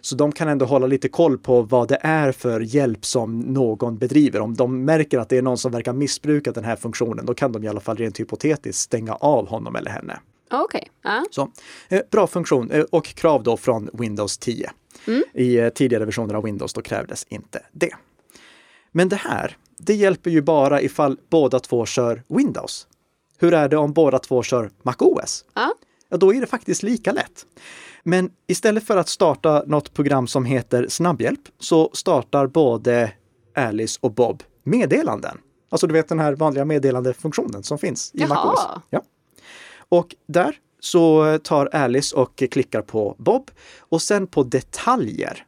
Så 0.00 0.16
de 0.16 0.32
kan 0.32 0.48
ändå 0.48 0.64
hålla 0.66 0.86
lite 0.86 1.08
koll 1.08 1.38
på 1.38 1.62
vad 1.62 1.88
det 1.88 1.98
är 2.02 2.32
för 2.32 2.60
hjälp 2.60 3.04
som 3.06 3.40
någon 3.40 3.98
bedriver. 3.98 4.40
Om 4.40 4.54
de 4.54 4.84
märker 4.84 5.18
att 5.18 5.28
det 5.28 5.36
är 5.38 5.42
någon 5.42 5.58
som 5.58 5.72
verkar 5.72 5.92
missbruka 5.92 6.52
den 6.52 6.64
här 6.64 6.76
funktionen, 6.76 7.26
då 7.26 7.34
kan 7.34 7.52
de 7.52 7.64
i 7.64 7.68
alla 7.68 7.80
fall 7.80 7.96
rent 7.96 8.20
hypotetiskt 8.20 8.82
stänga 8.82 9.14
av 9.14 9.48
honom 9.48 9.76
eller 9.76 9.90
henne. 9.90 10.18
Okej. 10.50 10.90
Ja. 11.02 11.24
Så, 11.30 11.50
eh, 11.88 12.02
bra 12.10 12.26
funktion 12.26 12.70
eh, 12.70 12.84
och 12.90 13.04
krav 13.04 13.42
då 13.42 13.56
från 13.56 13.90
Windows 13.92 14.38
10. 14.38 14.70
I 15.34 15.58
eh, 15.58 15.68
tidigare 15.68 16.04
versioner 16.04 16.34
av 16.34 16.44
Windows 16.44 16.72
då 16.72 16.82
krävdes 16.82 17.26
inte 17.28 17.62
det. 17.72 17.94
Men 18.92 19.08
det 19.08 19.16
här, 19.16 19.56
det 19.78 19.94
hjälper 19.94 20.30
ju 20.30 20.42
bara 20.42 20.82
ifall 20.82 21.18
båda 21.30 21.60
två 21.60 21.86
kör 21.86 22.22
Windows. 22.28 22.86
Hur 23.38 23.54
är 23.54 23.68
det 23.68 23.76
om 23.76 23.92
båda 23.92 24.18
två 24.18 24.42
kör 24.42 24.70
MacOS? 24.82 25.44
Ja. 25.54 25.74
Ja, 26.08 26.16
då 26.16 26.34
är 26.34 26.40
det 26.40 26.46
faktiskt 26.46 26.82
lika 26.82 27.12
lätt. 27.12 27.46
Men 28.02 28.30
istället 28.46 28.86
för 28.86 28.96
att 28.96 29.08
starta 29.08 29.62
något 29.66 29.94
program 29.94 30.26
som 30.26 30.44
heter 30.44 30.86
snabbhjälp 30.88 31.40
så 31.58 31.90
startar 31.92 32.46
både 32.46 33.12
Alice 33.54 33.98
och 34.02 34.12
Bob 34.12 34.42
meddelanden. 34.62 35.38
Alltså 35.68 35.86
du 35.86 35.92
vet 35.92 36.08
den 36.08 36.18
här 36.18 36.34
vanliga 36.34 36.64
meddelandefunktionen 36.64 37.62
som 37.62 37.78
finns 37.78 38.10
i 38.14 38.20
Jaha. 38.20 38.28
MacOS. 38.28 38.82
Ja. 38.90 39.02
Och 39.88 40.14
där 40.28 40.56
så 40.80 41.38
tar 41.38 41.66
Alice 41.66 42.16
och 42.16 42.38
klickar 42.50 42.82
på 42.82 43.16
Bob 43.18 43.50
och 43.78 44.02
sen 44.02 44.26
på 44.26 44.42
detaljer. 44.42 45.44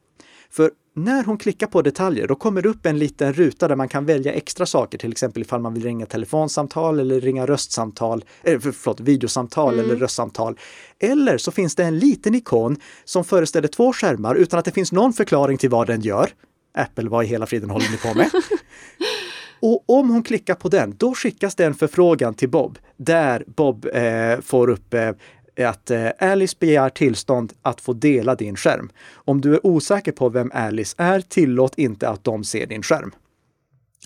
För 0.50 0.70
när 0.94 1.24
hon 1.24 1.38
klickar 1.38 1.66
på 1.66 1.82
detaljer, 1.82 2.26
då 2.26 2.34
kommer 2.34 2.62
det 2.62 2.68
upp 2.68 2.86
en 2.86 2.98
liten 2.98 3.32
ruta 3.32 3.68
där 3.68 3.76
man 3.76 3.88
kan 3.88 4.06
välja 4.06 4.32
extra 4.32 4.66
saker, 4.66 4.98
till 4.98 5.12
exempel 5.12 5.42
ifall 5.42 5.60
man 5.60 5.74
vill 5.74 5.82
ringa 5.84 6.06
telefonsamtal 6.06 7.00
eller 7.00 7.20
ringa 7.20 7.46
röstsamtal, 7.46 8.24
eh, 8.42 8.60
för- 8.60 8.72
förlåt, 8.72 9.00
videosamtal 9.00 9.78
eller 9.78 9.96
röstsamtal. 9.96 10.58
Eller 10.98 11.38
så 11.38 11.50
finns 11.50 11.74
det 11.74 11.84
en 11.84 11.98
liten 11.98 12.34
ikon 12.34 12.76
som 13.04 13.24
föreställer 13.24 13.68
två 13.68 13.92
skärmar 13.92 14.34
utan 14.34 14.58
att 14.58 14.64
det 14.64 14.72
finns 14.72 14.92
någon 14.92 15.12
förklaring 15.12 15.58
till 15.58 15.70
vad 15.70 15.86
den 15.86 16.00
gör. 16.00 16.30
Apple, 16.78 17.08
vad 17.08 17.24
i 17.24 17.28
hela 17.28 17.46
friden 17.46 17.70
håller 17.70 17.90
ni 17.90 17.96
på 17.96 18.14
med? 18.18 18.30
Och 19.60 19.84
om 19.86 20.10
hon 20.10 20.22
klickar 20.22 20.54
på 20.54 20.68
den, 20.68 20.94
då 20.98 21.14
skickas 21.14 21.54
det 21.54 21.64
en 21.64 21.74
förfrågan 21.74 22.34
till 22.34 22.48
Bob 22.48 22.78
där 22.96 23.44
Bob 23.46 23.86
eh, 23.94 24.40
får 24.40 24.70
upp 24.70 24.94
eh, 24.94 25.10
att 25.68 25.90
eh, 25.90 26.08
Alice 26.18 26.56
begär 26.60 26.90
tillstånd 26.90 27.52
att 27.62 27.80
få 27.80 27.92
dela 27.92 28.34
din 28.34 28.56
skärm. 28.56 28.90
Om 29.14 29.40
du 29.40 29.54
är 29.54 29.66
osäker 29.66 30.12
på 30.12 30.28
vem 30.28 30.50
Alice 30.54 30.94
är, 30.98 31.20
tillåt 31.20 31.78
inte 31.78 32.08
att 32.08 32.24
de 32.24 32.44
ser 32.44 32.66
din 32.66 32.82
skärm. 32.82 33.12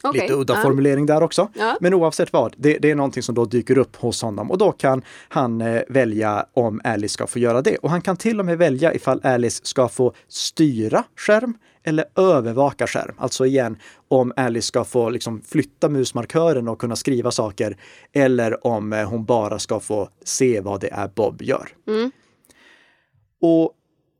Okej. 0.03 0.21
Lite 0.21 0.35
udda 0.35 0.55
Ja. 0.55 0.63
formulering 0.63 1.07
där 1.07 1.23
också. 1.23 1.49
Ja. 1.55 1.77
Men 1.81 1.95
oavsett 1.95 2.33
vad, 2.33 2.55
det, 2.57 2.79
det 2.79 2.91
är 2.91 2.95
någonting 2.95 3.23
som 3.23 3.35
då 3.35 3.45
dyker 3.45 3.79
upp 3.79 3.97
hos 3.97 4.23
honom 4.23 4.51
och 4.51 4.59
då 4.59 4.73
kan 4.73 5.03
han 5.29 5.61
eh, 5.61 5.83
välja 5.89 6.47
om 6.53 6.81
Alice 6.85 7.13
ska 7.13 7.27
få 7.27 7.39
göra 7.39 7.63
det. 7.63 7.77
Och 7.77 7.91
han 7.91 8.03
kan 8.03 8.17
till 8.17 8.41
och 8.41 8.47
med 8.47 8.59
välja 8.59 8.95
ifall 8.95 9.21
Alice 9.23 9.61
ska 9.65 9.89
få 9.89 10.13
styra 10.29 11.05
skärm 11.17 11.55
eller 11.85 12.05
övervaka 12.17 12.87
skärm. 12.87 13.15
Alltså 13.19 13.47
igen, 13.47 13.77
om 14.09 14.33
Alice 14.37 14.67
ska 14.67 14.85
få 14.85 15.11
liksom 15.11 15.43
flytta 15.49 15.89
musmarkören 15.89 16.69
och 16.69 16.79
kunna 16.81 16.97
skriva 16.97 17.31
saker 17.31 17.77
eller 18.13 18.67
om 18.67 18.93
eh, 18.93 19.09
hon 19.09 19.25
bara 19.25 19.59
ska 19.59 19.81
få 19.81 20.09
se 20.25 20.61
vad 20.61 20.81
det 20.81 20.89
är 20.93 21.09
Bob 21.09 21.43
gör. 21.43 21.69
Och 23.43 23.73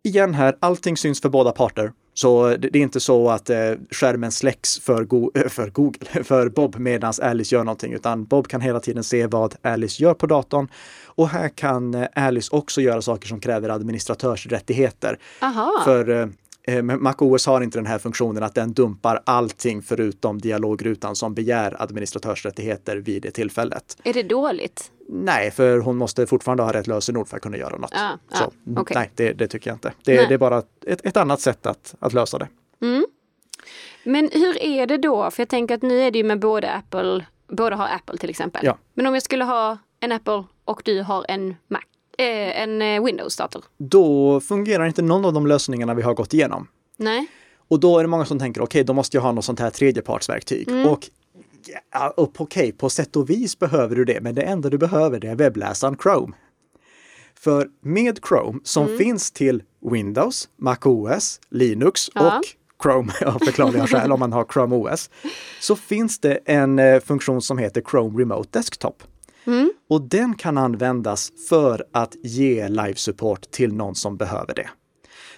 igen 0.05 0.35
här, 0.35 0.57
allting 0.61 0.97
syns 0.97 1.21
för 1.21 1.29
båda 1.29 1.53
parter. 1.53 1.93
Så 2.15 2.57
det, 2.57 2.69
är 2.69 2.77
inte 2.77 3.01
så 3.01 3.31
att 3.31 3.51
eh, 3.51 3.73
skärmen 3.91 4.33
släcks 4.33 4.79
för, 4.79 5.05
Go- 5.05 5.31
eh, 5.35 5.49
för 5.49 5.71
Google, 5.71 6.25
för 6.25 6.49
Bob 6.49 6.79
medan 6.79 7.13
Alice 7.23 7.55
gör 7.55 7.65
någonting, 7.65 7.93
utan 7.93 8.25
Bob 8.25 8.49
kan 8.49 8.61
hela 8.61 8.81
tiden 8.81 9.05
se 9.05 9.27
vad 9.27 9.55
Alice 9.63 10.03
gör 10.03 10.15
på 10.15 10.27
datorn. 10.27 10.69
Och 11.07 11.29
här 11.29 11.49
kan 11.49 12.07
Alice 12.15 12.57
också 12.57 12.81
göra 12.81 13.03
saker 13.03 13.29
som 13.29 13.41
kräver 13.41 13.69
administratörsrättigheter. 13.69 15.19
Aha. 15.41 15.83
För 15.85 16.31
men 16.67 17.03
MacOS 17.03 17.47
har 17.47 17.61
inte 17.61 17.79
den 17.79 17.87
här 17.87 17.99
funktionen 17.99 18.43
att 18.43 18.55
den 18.55 18.73
dumpar 18.73 19.23
allting 19.27 19.83
förutom 19.83 20.39
dialogrutan 20.39 21.17
som 21.17 21.35
begär 21.35 21.83
administratörsrättigheter 21.83 22.97
vid 22.97 23.23
det 23.23 23.31
tillfället. 23.31 23.97
Är 24.05 24.13
det 24.13 24.23
dåligt? 24.23 24.93
Nej, 25.09 25.51
för 25.51 25.79
hon 25.79 25.97
måste 25.97 26.27
fortfarande 26.27 26.63
ha 26.63 26.73
rätt 26.73 26.87
lösenord 26.87 27.29
för 27.29 27.37
att 27.37 27.43
kunna 27.43 27.57
göra 27.57 27.77
något. 27.77 27.91
Ja, 27.95 28.19
ja, 28.31 28.37
Så, 28.37 28.53
mm, 28.67 28.83
okej. 28.83 28.95
Nej, 28.95 29.11
det, 29.15 29.33
det 29.33 29.49
tycker 29.49 29.71
jag 29.71 29.75
inte. 29.75 29.93
Det, 30.05 30.27
det 30.29 30.35
är 30.35 30.39
bara 30.39 30.63
ett, 30.87 31.07
ett 31.07 31.17
annat 31.17 31.41
sätt 31.41 31.67
att, 31.67 31.95
att 31.99 32.13
lösa 32.13 32.39
det. 32.39 32.49
Men 34.05 34.31
hur 34.33 34.63
är 34.63 34.87
det 34.87 34.99
då? 34.99 35.31
För 35.31 35.41
jag 35.41 35.49
tänker 35.49 35.75
att 35.75 35.83
nu 35.83 36.01
är 36.01 36.11
det 36.11 36.19
ju 36.19 36.25
med 36.25 36.41
både 36.41 36.71
Apple, 36.71 37.27
båda 37.49 37.77
har 37.77 37.89
Apple 37.89 38.19
till 38.19 38.31
exempel. 38.31 38.67
Ja. 38.67 38.79
Men 38.95 39.07
om 39.07 39.15
jag 39.15 39.23
skulle 39.23 39.45
ha 39.45 39.79
en 40.01 40.13
Apple 40.13 40.45
och 40.65 40.83
du 40.85 41.03
har 41.03 41.27
en 41.29 41.57
Mac, 41.69 41.79
eh, 41.79 41.85
en 42.31 42.83
eh, 42.83 43.05
Windows-dator? 43.05 43.65
Då 43.79 44.41
fungerar 44.41 44.87
inte 44.87 45.03
någon 45.03 45.25
av 45.25 45.33
de 45.33 45.47
lösningarna 45.47 45.95
vi 45.95 46.03
har 46.03 46.15
gått 46.15 46.35
igenom. 46.35 46.69
Nej? 46.97 47.27
Och 47.69 47.81
då 47.81 47.99
är 47.99 48.03
det 48.03 48.09
många 48.09 48.25
som 48.25 48.39
tänker, 48.39 48.61
okej, 48.63 48.85
då 48.85 48.93
måste 48.93 49.17
jag 49.17 49.23
ha 49.23 49.33
något 49.33 49.45
sånt 49.45 49.61
här 49.61 49.71
tredjepartsverktyg. 49.71 50.69
Mm. 50.69 50.87
Och 50.89 51.11
ja, 51.93 52.11
och 52.17 52.41
okej, 52.41 52.73
på 52.73 52.91
sätt 52.91 53.17
och 53.17 53.31
vis 53.31 53.59
behöver 53.59 53.97
du 53.97 54.05
det, 54.05 54.21
men 54.21 54.35
det 54.35 54.43
enda 54.43 54.71
du 54.71 54.79
behöver 54.79 55.21
det 55.21 55.29
är 55.29 55.35
webbläsaren 55.35 55.97
Chrome. 56.03 56.33
För 57.35 57.69
med 57.81 58.19
Chrome, 58.29 58.61
som 58.65 58.87
Mm. 58.87 58.99
finns 58.99 59.31
till 59.33 59.63
Windows, 59.91 60.49
MacOS, 60.57 61.41
Linux 61.51 62.11
Ja. 62.15 62.39
och 62.39 62.45
Chrome 62.83 63.13
av 63.27 63.39
förklarliga 63.39 63.87
skäl 63.87 64.13
om 64.13 64.21
man 64.21 64.33
har 64.33 64.45
Chrome 64.53 64.77
OS, 64.77 65.11
så 65.61 65.77
finns 65.77 66.19
det 66.19 66.39
en 66.45 66.79
eh, 66.79 67.01
funktion 67.01 67.43
som 67.43 67.59
heter 67.59 67.83
Chrome 67.91 68.21
Remote 68.21 68.49
Desktop. 68.59 69.03
Mm. 69.47 69.73
Och 69.89 70.03
den 70.03 70.35
kan 70.35 70.59
användas 70.59 71.33
för 71.49 71.85
att 71.93 72.17
ge 72.23 72.69
live 72.69 72.95
support 72.95 73.51
till 73.51 73.75
någon 73.75 73.95
som 73.95 74.17
behöver 74.17 74.55
det. 74.55 74.71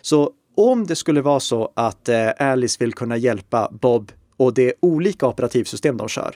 Så 0.01 0.31
om 0.57 0.87
det 0.87 0.97
skulle 0.97 1.23
vara 1.23 1.41
så 1.41 1.73
att 1.77 2.09
eh, 2.09 2.31
Alice 2.39 2.77
vill 2.81 2.93
kunna 2.93 3.17
hjälpa 3.17 3.69
Bob 3.73 4.13
och 4.37 4.55
det 4.55 4.69
är 4.69 4.75
olika 4.81 5.27
operativsystem 5.27 5.97
de 5.97 6.09
kör, 6.09 6.35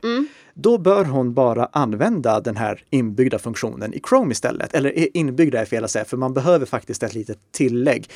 då 0.55 0.79
bör 0.79 1.05
hon 1.05 1.35
bara 1.35 1.69
använda 1.73 2.41
den 2.41 2.57
här 2.57 2.85
inbyggda 2.91 3.39
funktionen 3.39 3.95
i 3.95 4.01
Chrome 4.09 4.33
istället. 4.33 4.75
Eller 4.75 5.17
inbyggda 5.17 5.61
är 5.61 5.65
fel 5.65 5.85
att 5.85 5.91
säga, 5.91 6.05
för 6.05 6.17
man 6.17 6.35
behöver 6.35 6.67
faktiskt 6.67 7.03
ett 7.03 7.15
litet 7.15 7.39
tillägg 7.53 8.11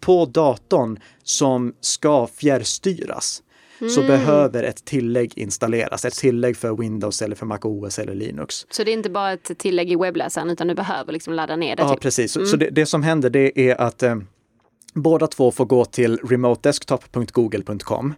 på 0.00 0.24
datorn 0.24 0.98
som 1.22 1.74
ska 1.80 2.26
fjärrstyras. 2.26 3.42
Så 3.88 4.00
behöver 4.00 4.62
ett 4.62 4.84
tillägg 4.84 5.32
installeras, 5.36 6.04
ett 6.04 6.14
tillägg 6.14 6.56
för 6.56 6.76
Windows 6.76 7.22
eller 7.22 7.36
för 7.36 7.46
MacOS 7.46 7.98
eller 7.98 8.14
Linux. 8.14 8.66
Så 8.70 8.84
det 8.84 8.90
är 8.90 8.92
inte 8.92 9.10
bara 9.10 9.32
ett 9.32 9.58
tillägg 9.58 9.92
i 9.92 9.96
webbläsaren 9.96 10.50
utan 10.50 10.68
du 10.68 10.74
behöver 10.74 11.12
liksom 11.12 11.34
ladda 11.34 11.56
ner 11.56 11.76
det? 11.76 11.82
Ja, 11.82 11.88
typ. 11.88 12.00
precis. 12.00 12.32
Så, 12.32 12.46
så 12.46 12.56
det, 12.56 12.70
det 12.70 12.86
som 12.86 13.02
händer 13.02 13.30
det 13.30 13.70
är 13.70 13.80
att 13.80 14.02
eh, 14.02 14.16
Båda 14.96 15.26
två 15.26 15.50
får 15.50 15.64
gå 15.64 15.84
till 15.84 16.18
remotedesktop.google.com 16.18 18.14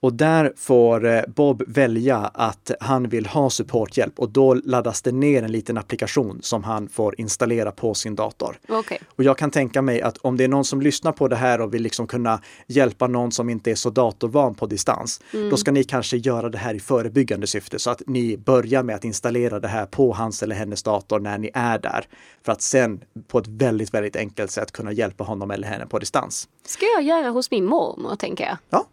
och 0.00 0.12
där 0.12 0.52
får 0.56 1.06
eh, 1.06 1.22
Bob 1.28 1.62
välja 1.66 2.16
att 2.18 2.70
han 2.80 3.08
vill 3.08 3.26
ha 3.26 3.50
supporthjälp 3.50 4.18
och 4.18 4.30
då 4.30 4.54
laddas 4.54 5.02
det 5.02 5.12
ner 5.12 5.42
en 5.42 5.52
liten 5.52 5.78
applikation 5.78 6.38
som 6.42 6.64
han 6.64 6.88
får 6.88 7.20
installera 7.20 7.72
på 7.72 7.94
sin 7.94 8.14
dator. 8.14 8.58
Okej. 8.68 9.00
Och 9.16 9.24
jag 9.24 9.38
kan 9.38 9.50
tänka 9.50 9.82
mig 9.82 10.02
att 10.02 10.18
om 10.18 10.36
det 10.36 10.44
är 10.44 10.48
någon 10.48 10.64
som 10.64 10.82
lyssnar 10.82 11.12
på 11.12 11.28
det 11.28 11.36
här 11.36 11.60
och 11.60 11.74
vill 11.74 11.82
liksom 11.82 12.06
kunna 12.06 12.40
hjälpa 12.66 13.06
någon 13.06 13.32
som 13.32 13.50
inte 13.50 13.70
är 13.70 13.74
så 13.74 13.90
datorvan 13.90 14.54
på 14.54 14.66
distans, 14.66 15.20
då 15.50 15.56
ska 15.56 15.72
ni 15.72 15.84
kanske 15.84 16.16
göra 16.16 16.48
det 16.48 16.58
här 16.58 16.74
i 16.74 16.80
förebyggande 16.80 17.46
syfte 17.46 17.78
så 17.78 17.90
att 17.90 18.02
ni 18.06 18.36
börjar 18.36 18.82
med 18.82 18.96
att 18.96 19.04
installera 19.04 19.60
det 19.60 19.68
här 19.68 19.86
på 19.86 20.12
hans 20.12 20.42
eller 20.42 20.56
hennes 20.56 20.82
dator 20.82 21.20
när 21.20 21.38
ni 21.38 21.50
är 21.54 21.78
där. 21.78 22.06
För 22.44 22.52
att 22.52 22.62
sen 22.62 23.00
på 23.28 23.38
ett 23.38 23.46
väldigt, 23.46 23.94
väldigt 23.94 24.16
enkelt 24.16 24.50
sätt 24.50 24.72
kunna 24.72 24.92
hjälpa 24.92 25.24
honom 25.24 25.50
eller 25.50 25.68
henne 25.68 25.86
på 25.86 25.98
distans. 25.98 26.07
Ska 26.66 26.86
jag 26.86 27.02
göra 27.02 27.28
hos 27.30 27.50
min 27.50 27.64
mormor, 27.64 28.16
tänker 28.16 28.44
jag. 28.44 28.56
Ja, 28.70 28.86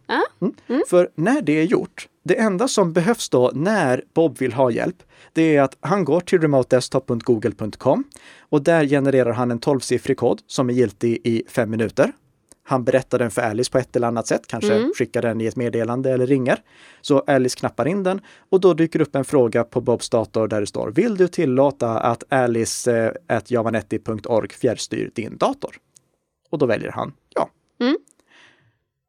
Mm. 0.67 0.82
För 0.89 1.10
när 1.15 1.41
det 1.41 1.60
är 1.60 1.63
gjort, 1.63 2.08
det 2.23 2.39
enda 2.39 2.67
som 2.67 2.93
behövs 2.93 3.30
då 3.30 3.51
när 3.54 4.04
Bob 4.13 4.38
vill 4.38 4.54
ha 4.54 4.71
hjälp, 4.71 5.04
det 5.34 5.56
är 5.56 5.62
att 5.62 5.78
han 5.80 6.06
går 6.06 6.19
till 6.19 6.41
remotedesktop.google.com 6.41 8.04
och 8.39 8.62
där 8.62 8.86
genererar 8.86 9.34
han 9.34 9.51
en 9.51 9.60
12-siffrig 9.60 10.15
kod 10.15 10.41
som 10.47 10.69
är 10.69 10.73
giltig 10.73 11.21
i 11.23 11.43
fem 11.47 11.69
minuter. 11.69 12.12
Han 12.67 12.84
berättar 12.84 13.19
den 13.19 13.32
för 13.32 13.41
Alice 13.41 13.71
på 13.71 13.78
ett 13.78 13.95
eller 13.95 14.08
annat 14.08 14.28
sätt, 14.28 14.47
kanske 14.47 14.89
skickar 14.97 15.21
den 15.21 15.41
i 15.41 15.45
ett 15.45 15.56
meddelande 15.56 16.12
eller 16.12 16.28
ringer. 16.28 16.60
Så 17.01 17.19
Alice 17.19 17.60
knappar 17.60 17.88
in 17.88 18.04
den 18.04 18.21
och 18.49 18.60
då 18.60 18.73
dyker 18.73 19.01
upp 19.01 19.15
en 19.15 19.25
fråga 19.25 19.63
på 19.63 19.82
Bobs 19.82 20.10
dator 20.10 20.47
där 20.47 20.62
det 20.62 20.67
står 20.67 20.91
Vill 20.91 21.17
du 21.17 21.28
tillåta 21.28 21.99
att 21.99 22.23
alice 22.30 23.12
eh, 23.28 23.39
fjärrstyr 24.51 25.12
din 25.15 25.38
dator? 25.38 25.75
Och 26.49 26.58
då 26.58 26.65
väljer 26.65 26.91
han 26.91 27.13
ja. 27.36 27.49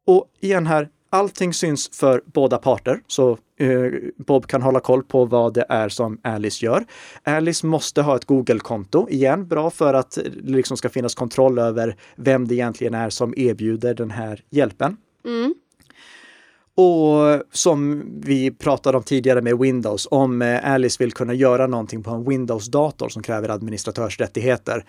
Och 0.07 0.25
igen 0.39 0.67
här, 0.67 0.89
allting 1.09 1.53
syns 1.53 1.89
för 1.93 2.21
båda 2.25 2.57
parter, 2.57 3.01
så 3.07 3.37
eh, 3.59 3.91
Bob 4.17 4.47
kan 4.47 4.61
hålla 4.61 4.79
koll 4.79 5.03
på 5.03 5.25
vad 5.25 5.53
det 5.53 5.65
är 5.69 5.89
som 5.89 6.19
Alice 6.23 6.65
gör. 6.65 6.85
Alice 7.23 7.65
måste 7.65 8.01
ha 8.01 8.15
ett 8.15 8.25
Google-konto, 8.25 9.09
igen, 9.09 9.47
bra 9.47 9.69
för 9.69 9.93
att 9.93 10.11
det 10.11 10.51
liksom 10.51 10.77
ska 10.77 10.89
finnas 10.89 11.15
kontroll 11.15 11.59
över 11.59 11.95
vem 12.15 12.47
det 12.47 12.55
egentligen 12.55 12.93
är 12.93 13.09
som 13.09 13.33
erbjuder 13.37 13.93
den 13.93 14.11
här 14.11 14.43
hjälpen. 14.49 14.97
Och 16.75 17.43
som 17.51 18.03
vi 18.21 18.51
pratade 18.51 18.97
om 18.97 19.03
tidigare 19.03 19.41
med 19.41 19.57
Windows, 19.57 20.07
om 20.11 20.41
eh, 20.41 20.71
Alice 20.71 21.03
vill 21.03 21.11
kunna 21.11 21.33
göra 21.33 21.67
någonting 21.67 22.03
på 22.03 22.11
en 22.11 22.29
Windows-dator 22.29 23.09
som 23.09 23.23
kräver 23.23 23.49
administratörsrättigheter, 23.49 24.85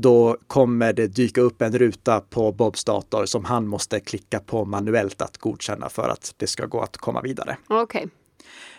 då 0.00 0.36
kommer 0.46 0.92
det 0.92 1.06
dyka 1.06 1.40
upp 1.40 1.62
en 1.62 1.78
ruta 1.78 2.20
på 2.20 2.52
Bobs 2.52 2.84
dator 2.84 3.26
som 3.26 3.44
han 3.44 3.66
måste 3.66 4.00
klicka 4.00 4.40
på 4.40 4.64
manuellt 4.64 5.22
att 5.22 5.38
godkänna 5.38 5.88
för 5.88 6.08
att 6.08 6.34
det 6.36 6.46
ska 6.46 6.66
gå 6.66 6.80
att 6.80 6.96
komma 6.96 7.20
vidare. 7.20 7.56
Okej. 7.68 8.08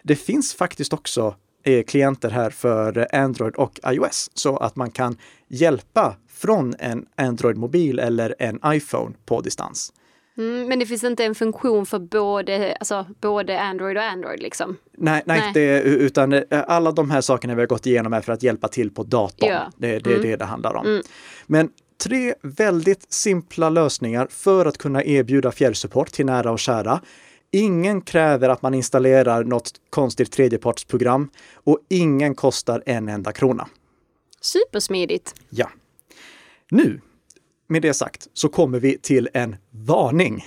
Det 0.04 0.16
finns 0.16 0.54
faktiskt 0.54 0.94
också 0.94 1.36
eh, 1.64 1.84
klienter 1.84 2.30
här 2.30 2.50
för 2.50 3.16
Android 3.16 3.56
och 3.56 3.80
iOS 3.88 4.32
så 4.34 4.58
att 4.58 4.76
man 4.76 4.92
kan 4.92 5.18
hjälpa 5.48 6.16
från 6.28 6.76
en 6.80 7.06
Android-mobil 7.16 8.00
eller 8.00 8.36
en 8.40 8.60
iPhone 8.66 9.16
på 9.26 9.42
distans. 9.42 9.94
Mm, 10.40 10.68
men 10.68 10.80
det 10.80 10.86
finns 10.86 11.04
inte 11.04 11.26
en 11.26 11.36
funktion 11.36 11.86
för 11.86 12.00
både, 12.00 12.78
alltså, 12.80 13.06
både 13.22 13.62
Android 13.62 13.98
och 13.98 14.04
Android 14.04 14.42
liksom? 14.42 14.78
Nej, 14.98 15.24
nej, 15.26 15.40
Nej. 15.40 15.52
Det, 15.54 15.82
utan 15.82 16.34
eh, 16.34 16.44
alla 16.50 16.92
de 16.92 17.12
här 17.12 17.22
sakerna 17.22 17.56
vi 17.56 17.62
har 17.62 17.68
gått 17.68 17.86
igenom 17.86 18.14
är 18.14 18.22
för 18.22 18.34
att 18.34 18.44
hjälpa 18.44 18.68
till 18.68 18.92
på 18.92 19.04
datorn. 19.04 19.50
Ja. 19.50 19.72
Det, 19.78 20.00
det 20.00 20.14
är 20.14 20.22
det 20.22 20.36
det 20.36 20.46
handlar 20.46 20.76
om. 20.76 21.02
Men 21.48 21.70
tre 22.04 22.34
väldigt 22.42 23.14
simpla 23.14 23.70
lösningar 23.70 24.28
för 24.30 24.66
att 24.66 24.78
kunna 24.78 25.04
erbjuda 25.04 25.52
fjärrsupport 25.52 26.12
till 26.12 26.26
nära 26.26 26.52
och 26.52 26.60
kära. 26.60 27.02
Ingen 27.52 28.02
kräver 28.02 28.50
att 28.50 28.62
man 28.62 28.74
installerar 28.74 29.44
något 29.44 29.72
konstigt 29.90 30.32
tredjepartsprogram 30.32 31.30
och 31.54 31.80
ingen 31.90 32.36
kostar 32.36 32.84
en 32.86 33.10
enda 33.10 33.32
krona. 33.32 33.68
Supersmidigt. 34.42 35.36
Ja. 35.50 35.70
Nu, 36.72 37.02
med 37.70 37.82
det 37.82 37.94
sagt, 37.94 38.28
så 38.34 38.50
kommer 38.50 38.80
vi 38.80 38.98
till 38.98 39.30
en 39.34 39.56
varning. 39.72 40.46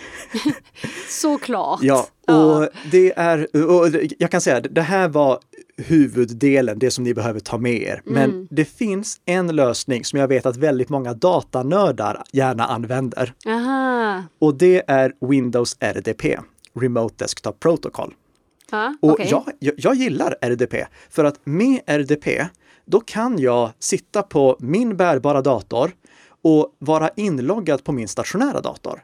Såklart. 1.08 1.80
Ja, 1.82 2.06
och 2.28 2.68
det 2.90 3.12
är, 3.16 3.56
och 3.66 3.88
jag 4.18 4.30
kan 4.30 4.40
säga, 4.40 4.60
det 4.60 4.82
här 4.82 5.08
var 5.08 5.38
huvuddelen, 5.76 6.78
det 6.78 6.90
som 6.90 7.04
ni 7.04 7.14
behöver 7.14 7.40
ta 7.40 7.58
med 7.58 7.82
er. 7.82 8.02
Men 8.04 8.48
det 8.50 8.64
finns 8.64 9.20
en 9.24 9.56
lösning 9.56 10.04
som 10.04 10.18
jag 10.18 10.28
vet 10.28 10.46
att 10.46 10.56
väldigt 10.56 10.88
många 10.88 11.14
datanördar 11.14 12.22
gärna 12.32 12.64
använder. 12.66 13.34
Aha. 13.46 14.22
Och 14.38 14.54
det 14.54 14.82
är 14.86 15.12
Windows 15.20 15.76
RDP, 15.80 16.38
Remote 16.80 17.14
Desktop 17.18 17.60
Protocol. 17.60 18.14
Ja, 18.70 18.94
Och 19.02 19.10
okej. 19.10 19.28
jag, 19.30 19.44
jag, 19.58 19.74
jag 19.76 19.94
gillar 19.94 20.36
RDP 20.40 20.74
för 21.10 21.24
att 21.24 21.40
med 21.44 21.80
RDP, 21.86 22.26
då 22.84 23.00
kan 23.00 23.38
jag 23.38 23.70
sitta 23.78 24.22
på 24.22 24.56
min 24.60 24.96
bärbara 24.96 25.42
dator 25.42 25.90
och 26.42 26.76
vara 26.78 27.10
inloggad 27.16 27.84
på 27.84 27.92
min 27.92 28.08
stationära 28.08 28.60
dator. 28.60 29.02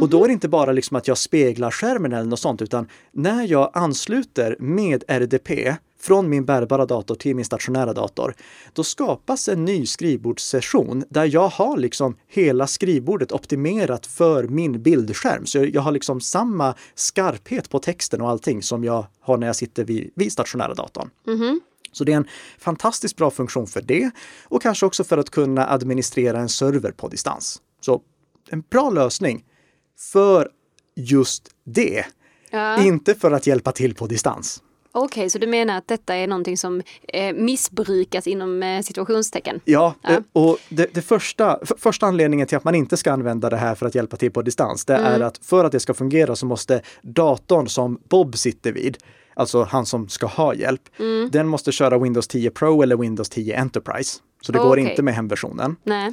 Och 0.00 0.08
då 0.08 0.24
är 0.24 0.28
det 0.28 0.32
inte 0.32 0.48
bara 0.48 0.72
liksom 0.72 0.96
att 0.96 1.08
jag 1.08 1.18
speglar 1.18 1.70
skärmen 1.70 2.12
eller 2.12 2.24
något 2.24 2.40
sånt, 2.40 2.62
utan 2.62 2.88
när 3.12 3.42
jag 3.50 3.70
ansluter 3.74 4.56
med 4.58 5.04
RDP 5.08 5.76
från 6.00 6.28
min 6.28 6.44
bärbara 6.44 6.86
dator 6.86 7.14
till 7.14 7.36
min 7.36 7.44
stationära 7.44 7.92
dator, 7.92 8.34
då 8.72 8.84
skapas 8.84 9.48
en 9.48 9.64
ny 9.64 9.86
skrivbordssession 9.86 11.04
där 11.08 11.24
jag 11.24 11.48
har 11.48 11.76
liksom 11.76 12.16
hela 12.28 12.66
skrivbordet 12.66 13.32
optimerat 13.32 14.06
för 14.06 14.44
min 14.44 14.82
bildskärm. 14.82 15.46
Så 15.46 15.64
jag 15.64 15.82
har 15.82 15.92
liksom 15.92 16.20
samma 16.20 16.74
skarphet 16.94 17.70
på 17.70 17.78
texten 17.78 18.20
och 18.20 18.30
allting 18.30 18.62
som 18.62 18.84
jag 18.84 19.06
har 19.20 19.36
när 19.36 19.46
jag 19.46 19.56
sitter 19.56 19.84
vid, 19.84 20.10
vid 20.14 20.32
stationära 20.32 20.74
datorn. 20.74 21.10
Så 21.96 22.04
det 22.04 22.12
är 22.12 22.16
en 22.16 22.28
fantastiskt 22.58 23.16
bra 23.16 23.30
funktion 23.30 23.66
för 23.66 23.82
det 23.82 24.10
och 24.44 24.62
kanske 24.62 24.86
också 24.86 25.04
för 25.04 25.18
att 25.18 25.30
kunna 25.30 25.66
administrera 25.66 26.38
en 26.38 26.48
server 26.48 26.90
på 26.92 27.08
distans. 27.08 27.62
Så 27.80 28.02
en 28.50 28.60
bra 28.60 28.90
lösning 28.90 29.44
för 30.12 30.48
just 30.96 31.50
det. 31.64 32.04
Ja. 32.50 32.82
Inte 32.84 33.14
för 33.14 33.30
att 33.30 33.46
hjälpa 33.46 33.72
till 33.72 33.94
på 33.94 34.06
distans. 34.06 34.62
Okej, 34.96 35.30
så 35.30 35.38
du 35.38 35.46
menar 35.46 35.78
att 35.78 35.88
detta 35.88 36.14
är 36.14 36.26
någonting 36.26 36.56
som 36.58 36.82
eh, 37.08 37.34
missbrukas 37.34 38.26
inom 38.26 38.62
eh, 38.62 38.82
situationstecken? 38.82 39.60
Ja, 39.64 39.94
Ja. 40.02 40.10
eh, 40.10 40.20
och 40.32 40.58
det, 40.68 40.94
det 40.94 41.02
första, 41.02 41.58
för, 41.66 41.76
första 41.78 42.06
anledningen 42.06 42.46
till 42.46 42.56
att 42.56 42.64
man 42.64 42.74
inte 42.74 42.96
ska 42.96 43.12
använda 43.12 43.50
det 43.50 43.56
här 43.56 43.74
för 43.74 43.86
att 43.86 43.94
hjälpa 43.94 44.16
till 44.16 44.30
på 44.30 44.42
distans, 44.42 44.84
det 44.84 44.94
är 44.94 45.20
att 45.20 45.38
för 45.38 45.64
att 45.64 45.72
det 45.72 45.80
ska 45.80 45.94
fungera 45.94 46.36
så 46.36 46.46
måste 46.46 46.82
datorn 47.02 47.68
som 47.68 48.00
Bob 48.08 48.36
sitter 48.38 48.72
vid, 48.72 48.98
alltså 49.34 49.62
han 49.62 49.86
som 49.86 50.08
ska 50.08 50.26
ha 50.26 50.54
hjälp, 50.54 50.82
den 51.30 51.48
måste 51.48 51.72
köra 51.72 51.98
Windows 51.98 52.28
10 52.28 52.50
Pro 52.50 52.82
eller 52.82 52.96
Windows 52.96 53.28
10 53.28 53.56
Enterprise. 53.56 54.20
Så 54.42 54.52
det 54.52 54.58
går 54.58 54.72
Okej. 54.72 54.90
inte 54.90 55.02
med 55.02 55.14
hemversionen. 55.14 55.76
Nej. 55.84 56.12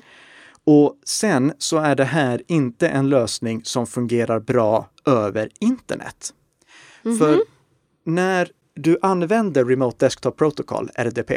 Och 0.63 0.95
sen 1.05 1.53
så 1.57 1.77
är 1.77 1.95
det 1.95 2.03
här 2.03 2.41
inte 2.47 2.87
en 2.87 3.09
lösning 3.09 3.61
som 3.63 3.87
fungerar 3.87 4.39
bra 4.39 4.89
över 5.05 5.49
internet. 5.59 6.33
För 7.03 7.43
när 8.05 8.49
du 8.75 8.97
använder 9.01 9.65
Remote 9.65 10.05
Desktop 10.05 10.37
Protocol, 10.37 10.89
RDP, 10.95 11.31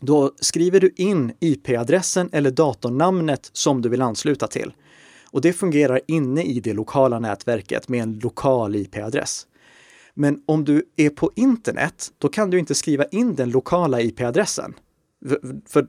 då 0.00 0.32
skriver 0.40 0.80
du 0.80 0.92
in 0.96 1.32
IP-adressen 1.40 2.30
eller 2.32 2.50
datornamnet 2.50 3.50
som 3.52 3.82
du 3.82 3.88
vill 3.88 4.02
ansluta 4.02 4.46
till. 4.46 4.72
Och 5.30 5.40
det 5.40 5.52
fungerar 5.52 6.00
inne 6.06 6.42
i 6.42 6.60
det 6.60 6.72
lokala 6.72 7.18
nätverket 7.18 7.88
med 7.88 8.02
en 8.02 8.18
lokal 8.18 8.76
IP-adress. 8.76 9.46
Men 10.14 10.40
om 10.46 10.64
du 10.64 10.82
är 10.96 11.10
på 11.10 11.30
internet, 11.36 12.08
då 12.18 12.28
kan 12.28 12.50
du 12.50 12.58
inte 12.58 12.74
skriva 12.74 13.04
in 13.04 13.34
den 13.34 13.50
lokala 13.50 14.00
IP-adressen. 14.00 14.74
För, 15.68 15.86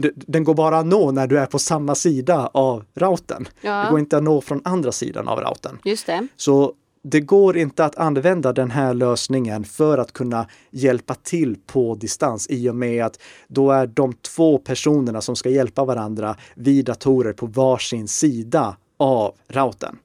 d- 0.00 0.10
den 0.14 0.44
går 0.44 0.54
bara 0.54 0.78
att 0.78 0.86
nå 0.86 1.10
när 1.10 1.26
du 1.26 1.38
är 1.38 1.46
på 1.46 1.58
samma 1.58 1.94
sida 1.94 2.46
av 2.54 2.84
routern. 2.94 3.48
Ja. 3.60 3.84
Det 3.84 3.90
går 3.90 3.98
inte 4.00 4.16
att 4.16 4.22
nå 4.22 4.40
från 4.40 4.60
andra 4.64 4.92
sidan 4.92 5.28
av 5.28 5.38
routern. 5.40 5.78
Just 5.84 6.06
det. 6.06 6.26
Så 6.36 6.72
det 7.02 7.20
går 7.20 7.56
inte 7.56 7.84
att 7.84 7.96
använda 7.96 8.52
den 8.52 8.70
här 8.70 8.94
lösningen 8.94 9.64
för 9.64 9.98
att 9.98 10.12
kunna 10.12 10.46
hjälpa 10.70 11.14
till 11.14 11.56
på 11.66 11.94
distans 11.94 12.46
i 12.50 12.68
och 12.68 12.74
med 12.76 13.04
att 13.04 13.20
då 13.48 13.70
är 13.70 13.86
de 13.86 14.12
två 14.12 14.58
personerna 14.58 15.20
som 15.20 15.36
ska 15.36 15.48
hjälpa 15.50 15.84
varandra 15.84 16.36
vid 16.54 16.84
datorer 16.84 17.32
på 17.32 17.46
varsin 17.46 18.08
sida 18.08 18.76
av 18.96 19.34
routern. 19.48 19.96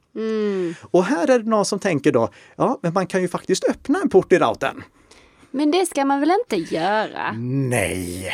Och 0.81 1.03
här 1.03 1.29
är 1.29 1.39
det 1.39 1.49
någon 1.49 1.65
som 1.65 1.79
tänker 1.79 2.11
då, 2.11 2.29
ja, 2.55 2.79
men 2.83 2.93
man 2.93 3.07
kan 3.07 3.21
ju 3.21 3.27
faktiskt 3.27 3.63
öppna 3.69 3.99
en 4.01 4.09
port 4.09 4.33
i 4.33 4.39
routern. 4.39 4.83
Men 5.51 5.71
det 5.71 5.85
ska 5.85 6.05
man 6.05 6.19
väl 6.19 6.31
inte 6.39 6.75
göra? 6.75 7.31
Nej! 7.39 8.33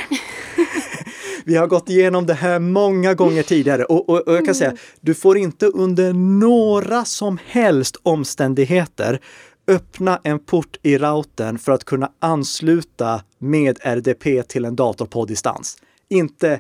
Vi 1.45 1.55
har 1.55 1.67
gått 1.67 1.89
igenom 1.89 2.25
det 2.25 2.33
här 2.33 2.59
många 2.59 3.13
gånger 3.13 3.43
tidigare 3.43 3.83
och, 3.83 4.09
och, 4.09 4.27
och 4.27 4.35
jag 4.35 4.45
kan 4.45 4.55
säga, 4.55 4.73
du 5.01 5.13
får 5.13 5.37
inte 5.37 5.65
under 5.65 6.13
några 6.13 7.05
som 7.05 7.39
helst 7.45 7.97
omständigheter 8.03 9.19
öppna 9.67 10.19
en 10.23 10.39
port 10.39 10.77
i 10.83 10.97
routern 10.97 11.57
för 11.57 11.71
att 11.71 11.83
kunna 11.83 12.11
ansluta 12.19 13.21
med 13.37 13.79
RDP 13.83 14.47
till 14.47 14.65
en 14.65 14.75
dator 14.75 15.05
på 15.05 15.25
distans. 15.25 15.77
Inte 16.09 16.59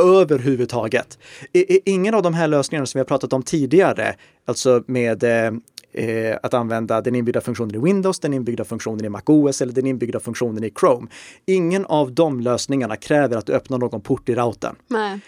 överhuvudtaget. 0.00 1.18
I, 1.52 1.74
i, 1.74 1.80
ingen 1.84 2.14
av 2.14 2.22
de 2.22 2.34
här 2.34 2.48
lösningarna 2.48 2.86
som 2.86 2.98
vi 2.98 3.00
har 3.00 3.06
pratat 3.06 3.32
om 3.32 3.42
tidigare, 3.42 4.14
alltså 4.44 4.82
med 4.86 5.24
eh, 5.24 5.52
eh, 5.92 6.38
att 6.42 6.54
använda 6.54 7.00
den 7.00 7.14
inbyggda 7.14 7.40
funktionen 7.40 7.74
i 7.74 7.78
Windows, 7.78 8.20
den 8.20 8.34
inbyggda 8.34 8.64
funktionen 8.64 9.04
i 9.04 9.08
MacOS 9.08 9.62
eller 9.62 9.72
den 9.72 9.86
inbyggda 9.86 10.20
funktionen 10.20 10.64
i 10.64 10.72
Chrome. 10.80 11.06
Ingen 11.46 11.84
av 11.86 12.14
de 12.14 12.40
lösningarna 12.40 12.96
kräver 12.96 13.36
att 13.36 13.46
du 13.46 13.52
öppnar 13.52 13.78
någon 13.78 14.00
port 14.00 14.28
i 14.28 14.34
routern. 14.34 14.76
Nej. 14.88 15.20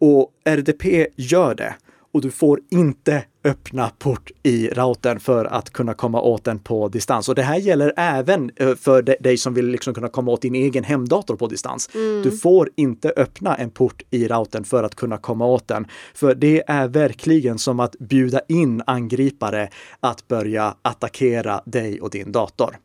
Och 0.00 0.30
RDP 0.44 1.06
gör 1.16 1.54
det. 1.54 1.74
Och 2.12 2.20
du 2.20 2.30
får 2.30 2.60
inte 2.70 3.24
öppna 3.48 3.90
port 3.98 4.30
i 4.42 4.68
routern 4.68 5.20
för 5.20 5.44
att 5.44 5.70
kunna 5.70 5.94
komma 5.94 6.20
åt 6.20 6.44
den 6.44 6.58
på 6.58 6.88
distans. 6.88 7.28
Och 7.28 7.34
det 7.34 7.42
här 7.42 7.58
gäller 7.58 7.92
även 7.96 8.50
eh, 8.56 8.74
för 8.74 9.02
dig 9.02 9.36
som 9.36 9.54
vill 9.54 9.66
liksom 9.66 9.94
kunna 9.94 10.08
komma 10.08 10.30
åt 10.30 10.42
din 10.42 10.54
egen 10.54 10.84
hemdator 10.84 11.36
på 11.36 11.46
distans. 11.46 11.90
Du 12.22 12.30
får 12.30 12.70
inte 12.76 13.12
öppna 13.16 13.54
en 13.54 13.70
port 13.70 14.02
i 14.10 14.28
routern 14.28 14.64
för 14.64 14.82
att 14.82 14.94
kunna 14.94 15.18
komma 15.18 15.46
åt 15.46 15.68
den. 15.68 15.86
För 16.14 16.34
det 16.34 16.62
är 16.66 16.88
verkligen 16.88 17.58
som 17.58 17.80
att 17.80 17.98
bjuda 17.98 18.40
in 18.48 18.82
angripare 18.86 19.68
att 20.00 20.28
börja 20.28 20.74
attackera 20.82 21.62
dig 21.64 22.00
och 22.00 22.10
din 22.10 22.32
dator. 22.32 22.76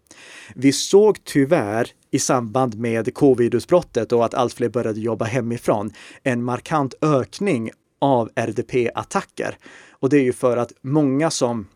Vi 0.55 0.71
såg 0.71 1.23
tyvärr 1.23 1.87
i 2.11 2.19
samband 2.19 2.79
med 2.79 3.13
covid-utbrottet 3.13 4.11
och 4.11 4.25
att 4.25 4.33
allt 4.33 4.53
fler 4.53 4.69
började 4.69 4.99
jobba 4.99 5.25
hemifrån 5.25 5.91
en 6.23 6.43
markant 6.43 6.93
ökning 7.01 7.71
av 8.03 8.29
RDP-attacker. 8.35 9.57
Och 9.91 10.09
det 10.09 10.17
är 10.17 10.23
ju 10.23 10.33
för 10.33 10.57
att 10.57 10.73
många 10.81 11.31
som 11.31 11.67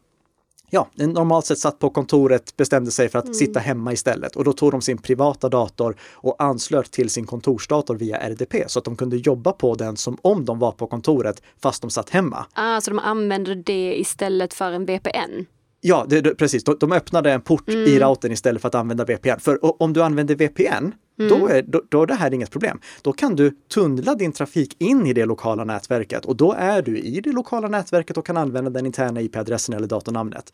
ja, 0.70 0.90
normalt 0.96 1.46
sett 1.46 1.60
satt 1.60 1.80
på 1.80 1.90
kontoret 1.90 2.58
bestämde 2.58 2.92
sig 2.92 3.10
för 3.10 3.20
att 3.20 3.36
sitta 3.36 3.60
hemma 3.60 3.94
istället 3.94 4.36
och 4.36 4.44
då 4.44 4.54
tog 4.54 4.72
de 4.72 4.82
sin 4.82 4.98
privata 4.98 5.50
dator 5.50 5.96
och 6.13 6.44
anslöt 6.44 6.92
till 6.92 7.10
sin 7.10 7.26
kontorsdator 7.26 7.96
via 7.96 8.18
RDP 8.30 8.56
så 8.68 8.80
att 8.80 8.86
de 8.86 8.96
kunde 8.96 9.18
jobba 9.18 9.52
på 9.52 9.76
den 9.76 9.98
som 9.98 10.18
om 10.22 10.46
de 10.46 10.60
var 10.60 10.72
på 10.72 10.88
kontoret 10.88 11.42
fast 11.62 11.82
de 11.82 11.92
satt 11.92 12.10
hemma. 12.10 12.46
Ah, 12.54 12.82
så 12.82 12.92
de 12.92 13.00
använder 13.00 13.56
det 13.56 14.00
istället 14.00 14.54
för 14.54 14.72
en 14.72 14.86
VPN? 14.86 15.46
Ja, 15.82 16.06
det, 16.10 16.22
det, 16.22 16.36
precis. 16.36 16.63
De, 16.63 16.78
de 16.80 16.92
öppnade 16.92 17.32
en 17.32 17.42
port 17.42 17.70
i 17.70 18.00
routern 18.00 18.32
istället 18.32 18.62
för 18.62 18.68
att 18.68 18.76
använda 18.76 19.06
VPN. 19.06 19.40
För 19.40 19.82
om 19.82 19.94
du 19.94 20.04
använder 20.04 20.36
VPN, 20.36 20.92
då, 21.17 21.47
är, 21.47 21.62
då, 21.62 21.82
då 21.89 22.01
är 22.01 22.06
det 22.06 22.13
här 22.13 22.34
inget 22.34 22.51
problem. 22.51 22.80
Då 23.01 23.13
kan 23.13 23.36
du 23.36 23.51
tunnla 23.73 24.15
din 24.15 24.32
trafik 24.32 24.75
in 24.80 25.08
i 25.08 25.13
det 25.13 25.25
lokala 25.25 25.63
nätverket 25.63 26.25
och 26.25 26.36
då 26.36 26.53
är 26.53 26.82
du 26.82 26.97
i 26.97 27.21
det 27.21 27.32
lokala 27.32 27.67
nätverket 27.67 28.17
och 28.17 28.25
kan 28.25 28.38
använda 28.38 28.69
den 28.69 28.86
interna 28.86 29.21
IP-adressen 29.21 29.75
eller 29.75 29.88
datornamnet. 29.88 30.53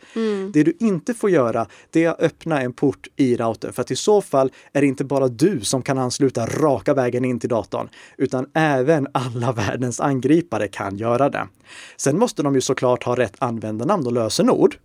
Det 0.53 0.63
du 0.63 0.77
inte 0.79 1.13
får 1.13 1.29
göra, 1.29 1.67
det 1.89 2.03
är 2.03 2.09
att 2.09 2.21
öppna 2.21 2.61
en 2.61 2.73
port 2.73 3.07
i 3.15 3.35
routern 3.35 3.73
för 3.73 3.81
att 3.81 3.91
i 3.91 3.95
så 3.95 4.21
fall 4.21 4.51
är 4.73 4.81
det 4.81 4.87
inte 4.87 5.03
bara 5.03 5.27
du 5.27 5.61
som 5.61 5.81
kan 5.81 5.97
ansluta 5.97 6.45
raka 6.45 6.93
vägen 6.93 7.25
in 7.25 7.39
till 7.39 7.49
datorn, 7.49 7.89
utan 8.17 8.45
även 8.53 9.07
alla 9.11 9.51
världens 9.51 9.99
angripare 9.99 10.67
kan 10.67 10.97
göra 10.97 11.29
det. 11.29 11.47
Sen 11.97 12.19
måste 12.19 12.43
de 12.43 12.55
ju 12.55 12.61
såklart 12.61 13.03
ha 13.03 13.15
rätt 13.15 13.35
användarnamn 13.39 14.05
och 14.05 14.13
lösenord. 14.13 14.75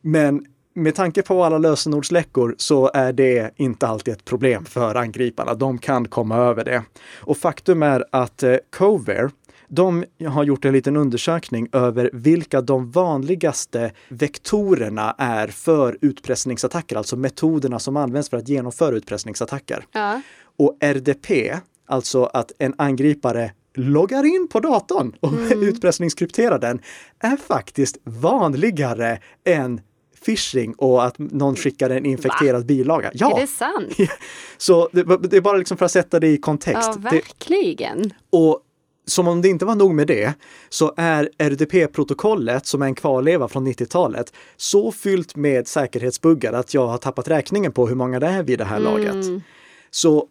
Men 0.00 0.46
med 0.74 0.94
tanke 0.94 1.22
på 1.22 1.44
alla 1.44 1.58
lösenordsläckor 1.58 2.54
så 2.58 2.90
är 2.94 3.12
det 3.12 3.50
inte 3.56 3.86
alltid 3.86 4.14
ett 4.14 4.24
problem 4.24 4.64
för 4.64 4.94
angriparna. 4.94 5.54
De 5.54 5.78
kan 5.78 6.08
komma 6.08 6.36
över 6.36 6.64
det. 6.64 6.82
Och 7.20 7.36
faktum 7.36 7.82
är 7.82 8.04
att 8.10 8.42
eh, 8.42 8.56
Covare 8.76 9.30
de 9.68 10.04
har 10.26 10.44
gjort 10.44 10.64
en 10.64 10.72
liten 10.72 10.96
undersökning 10.96 11.68
över 11.72 12.10
vilka 12.12 12.60
de 12.60 12.90
vanligaste 12.90 13.92
vektorerna 14.08 15.14
är 15.18 15.48
för 15.48 15.98
utpressningsattacker, 16.00 16.96
alltså 16.96 17.16
metoderna 17.16 17.78
som 17.78 17.96
används 17.96 18.28
för 18.30 18.36
att 18.36 18.48
genomföra 18.48 18.96
utpressningsattacker. 18.96 19.86
Ja. 19.92 20.20
Och 20.56 20.76
RDP, 20.80 21.54
alltså 21.86 22.24
att 22.24 22.52
en 22.58 22.74
angripare 22.78 23.52
loggar 23.74 24.24
in 24.24 24.48
på 24.48 24.60
datorn 24.60 25.14
och 25.20 25.32
utpressningskrypterar 25.50 26.58
den, 26.58 26.80
är 27.18 27.36
faktiskt 27.36 27.98
vanligare 28.04 29.18
än 29.44 29.80
phishing 30.26 30.74
och 30.74 31.04
att 31.04 31.18
någon 31.18 31.56
skickar 31.56 31.90
en 31.90 32.06
infekterad 32.06 32.66
bilaga. 32.66 33.10
Ja, 33.14 33.36
Är 33.36 33.40
det 33.40 33.46
sant? 33.46 33.96
så 34.56 34.88
det, 34.92 35.02
det 35.02 35.36
är 35.36 35.40
bara 35.40 35.56
liksom 35.56 35.76
för 35.76 35.84
att 35.84 35.92
sätta 35.92 36.20
det 36.20 36.28
i 36.28 36.38
kontext. 36.38 36.90
Ja, 36.94 37.10
det, 37.10 37.16
verkligen. 37.16 38.12
och 38.30 38.60
som 39.06 39.28
om 39.28 39.42
det 39.42 39.48
inte 39.48 39.64
var 39.64 39.74
nog 39.74 39.94
med 39.94 40.06
det, 40.06 40.34
så 40.68 40.94
är 40.96 41.30
RDP-protokollet, 41.38 42.66
som 42.66 42.82
är 42.82 42.86
en 42.86 42.94
kvarleva 42.94 43.48
från 43.48 43.66
90-talet, 43.66 44.32
så 44.56 44.92
fyllt 44.92 45.36
med 45.36 45.68
säkerhetsbuggar 45.68 46.52
att 46.52 46.74
jag 46.74 46.86
har 46.86 46.98
tappat 46.98 47.28
räkningen 47.28 47.72
på 47.72 47.86
hur 47.86 47.94
många 47.94 48.20
det 48.20 48.26
är 48.26 48.42
vid 48.42 48.58
det 48.58 48.64
här 48.64 48.80
laget. 48.80 49.42
Så 49.90 50.28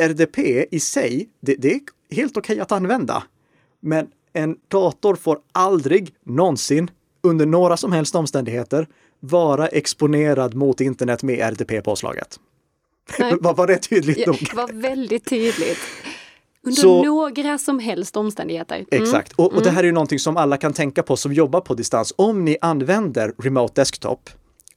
RDP 0.00 0.38
i 0.70 0.80
sig, 0.80 1.28
det, 1.40 1.54
det 1.54 1.72
är 1.72 1.80
helt 2.10 2.36
okej 2.36 2.60
att 2.60 2.72
använda. 2.72 3.22
Men 3.80 4.06
en 4.32 4.56
dator 4.68 5.14
får 5.14 5.38
aldrig 5.52 6.14
någonsin, 6.24 6.90
under 7.22 7.46
några 7.46 7.76
som 7.76 7.92
helst 7.92 8.14
omständigheter, 8.14 8.86
vara 9.20 9.66
exponerad 9.68 10.54
mot 10.54 10.80
internet 10.80 11.22
med 11.22 11.52
RDP-påslaget. 11.52 12.40
Var, 13.40 13.54
var 13.54 13.66
det 13.66 13.76
tydligt 13.78 14.18
Ja, 14.18 14.26
nog? 14.26 14.36
det 14.50 14.56
var 14.56 14.68
väldigt 14.72 15.24
tydligt. 15.24 15.78
Under 16.66 16.82
Så- 16.82 17.02
några 17.04 17.58
som 17.58 17.78
helst 17.78 18.16
omständigheter. 18.16 18.76
Mm. 18.76 19.02
Exakt. 19.02 19.32
Och, 19.32 19.52
och 19.52 19.62
det 19.62 19.70
här 19.70 19.82
är 19.82 19.86
ju 19.86 19.92
någonting 19.92 20.18
som 20.18 20.36
alla 20.36 20.56
kan 20.56 20.72
tänka 20.72 21.02
på 21.02 21.16
som 21.16 21.32
jobbar 21.32 21.60
på 21.60 21.74
distans. 21.74 22.14
Om 22.16 22.44
ni 22.44 22.56
använder 22.60 23.32
Remote 23.42 23.80
Desktop 23.80 24.30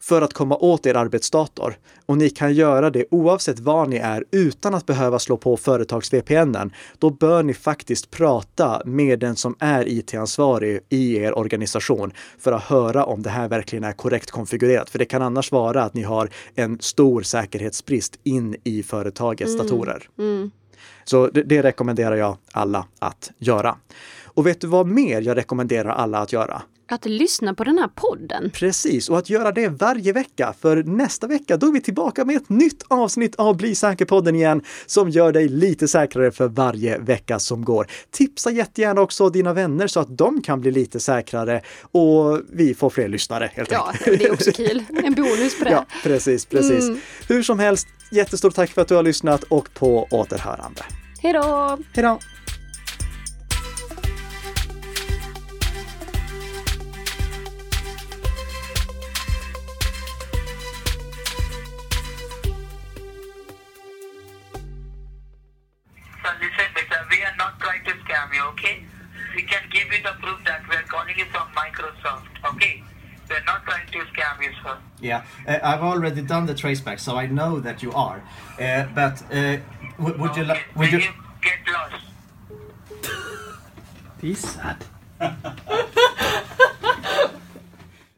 för 0.03 0.21
att 0.21 0.33
komma 0.33 0.55
åt 0.55 0.85
er 0.85 0.95
arbetsdator 0.95 1.77
och 2.05 2.17
ni 2.17 2.29
kan 2.29 2.53
göra 2.53 2.89
det 2.89 3.05
oavsett 3.11 3.59
var 3.59 3.85
ni 3.85 3.97
är 3.97 4.23
utan 4.31 4.73
att 4.73 4.85
behöva 4.85 5.19
slå 5.19 5.37
på 5.37 5.57
företags-VPNen, 5.57 6.73
då 6.99 7.09
bör 7.09 7.43
ni 7.43 7.53
faktiskt 7.53 8.11
prata 8.11 8.81
med 8.85 9.19
den 9.19 9.35
som 9.35 9.55
är 9.59 9.87
IT-ansvarig 9.87 10.79
i 10.89 11.15
er 11.17 11.37
organisation 11.37 12.11
för 12.39 12.51
att 12.51 12.63
höra 12.63 13.05
om 13.05 13.21
det 13.21 13.29
här 13.29 13.49
verkligen 13.49 13.83
är 13.83 13.91
korrekt 13.91 14.31
konfigurerat. 14.31 14.89
För 14.89 14.99
det 14.99 15.05
kan 15.05 15.21
annars 15.21 15.51
vara 15.51 15.83
att 15.83 15.93
ni 15.93 16.03
har 16.03 16.29
en 16.55 16.79
stor 16.79 17.21
säkerhetsbrist 17.21 18.19
in 18.23 18.55
i 18.63 18.83
företagets 18.83 19.57
datorer. 19.57 20.09
Så 21.03 21.27
det, 21.27 21.43
det 21.43 21.61
rekommenderar 21.63 22.15
jag 22.15 22.37
alla 22.51 22.85
att 22.99 23.31
göra. 23.37 23.75
Och 24.23 24.47
vet 24.47 24.61
du 24.61 24.67
vad 24.67 24.87
mer 24.87 25.21
jag 25.21 25.37
rekommenderar 25.37 25.89
alla 25.89 26.19
att 26.19 26.33
göra? 26.33 26.61
Att 26.89 27.05
lyssna 27.05 27.53
på 27.53 27.63
den 27.63 27.77
här 27.77 27.87
podden. 27.95 28.49
Precis, 28.53 29.09
och 29.09 29.17
att 29.17 29.29
göra 29.29 29.51
det 29.51 29.67
varje 29.69 30.13
vecka. 30.13 30.53
För 30.61 30.83
nästa 30.83 31.27
vecka, 31.27 31.57
då 31.57 31.67
är 31.67 31.71
vi 31.71 31.81
tillbaka 31.81 32.25
med 32.25 32.35
ett 32.37 32.49
nytt 32.49 32.83
avsnitt 32.87 33.35
av 33.35 33.57
Bli 33.57 33.75
säker-podden 33.75 34.35
igen, 34.35 34.61
som 34.85 35.09
gör 35.09 35.31
dig 35.31 35.47
lite 35.47 35.87
säkrare 35.87 36.31
för 36.31 36.47
varje 36.47 36.97
vecka 36.97 37.39
som 37.39 37.65
går. 37.65 37.87
Tipsa 38.11 38.51
jättegärna 38.51 39.01
också 39.01 39.29
dina 39.29 39.53
vänner 39.53 39.87
så 39.87 39.99
att 39.99 40.17
de 40.17 40.41
kan 40.41 40.61
bli 40.61 40.71
lite 40.71 40.99
säkrare 40.99 41.61
och 41.91 42.41
vi 42.51 42.73
får 42.73 42.89
fler 42.89 43.07
lyssnare 43.07 43.51
helt 43.53 43.71
Ja, 43.71 43.89
enkelt. 43.91 44.19
det 44.19 44.25
är 44.25 44.33
också 44.33 44.51
kul. 44.55 44.83
En 45.03 45.13
bonus 45.13 45.57
på 45.59 45.63
det. 45.63 45.71
Ja, 45.71 45.85
precis, 46.03 46.45
precis. 46.45 46.89
Hur 47.27 47.43
som 47.43 47.59
helst, 47.59 47.87
jättestort 48.11 48.55
tack 48.55 48.69
för 48.69 48.81
att 48.81 48.87
du 48.87 48.95
har 48.95 49.03
lyssnat 49.03 49.43
och 49.43 49.73
på 49.73 50.07
återhörande. 50.11 50.81
Hej 51.21 51.33
då! 51.33 51.77
Hej 51.93 52.03
då! 52.03 52.19
Can 69.53 69.63
give 69.69 69.87
you 69.93 70.01
the 70.03 70.13
proof 70.23 70.39
that 70.45 70.61
we 70.69 70.75
are 70.75 70.83
calling 70.93 71.17
you 71.17 71.25
from 71.33 71.47
Microsoft, 71.61 72.27
okay? 72.53 72.83
We 73.29 73.35
are 73.35 73.43
not 73.45 73.63
trying 73.65 73.87
to 73.95 73.99
scam 74.11 74.35
you, 74.43 74.51
sir. 74.63 74.77
Yeah, 75.01 75.21
uh, 75.47 75.59
I've 75.69 75.83
already 75.91 76.21
done 76.21 76.45
the 76.45 76.53
traceback, 76.53 76.99
so 76.99 77.17
I 77.23 77.27
know 77.27 77.59
that 77.59 77.81
you 77.83 77.91
are. 77.93 78.19
Uh, 78.59 78.83
but 78.99 79.15
uh, 79.31 79.57
w- 79.97 80.17
would 80.21 80.35
you 80.37 80.43
like? 80.45 80.63
Would 80.75 80.91
you? 80.91 80.99
you 80.99 81.11
get 81.41 81.59
lost, 81.75 82.03
Det 84.21 84.31
är 84.31 84.35
sad. 84.35 84.77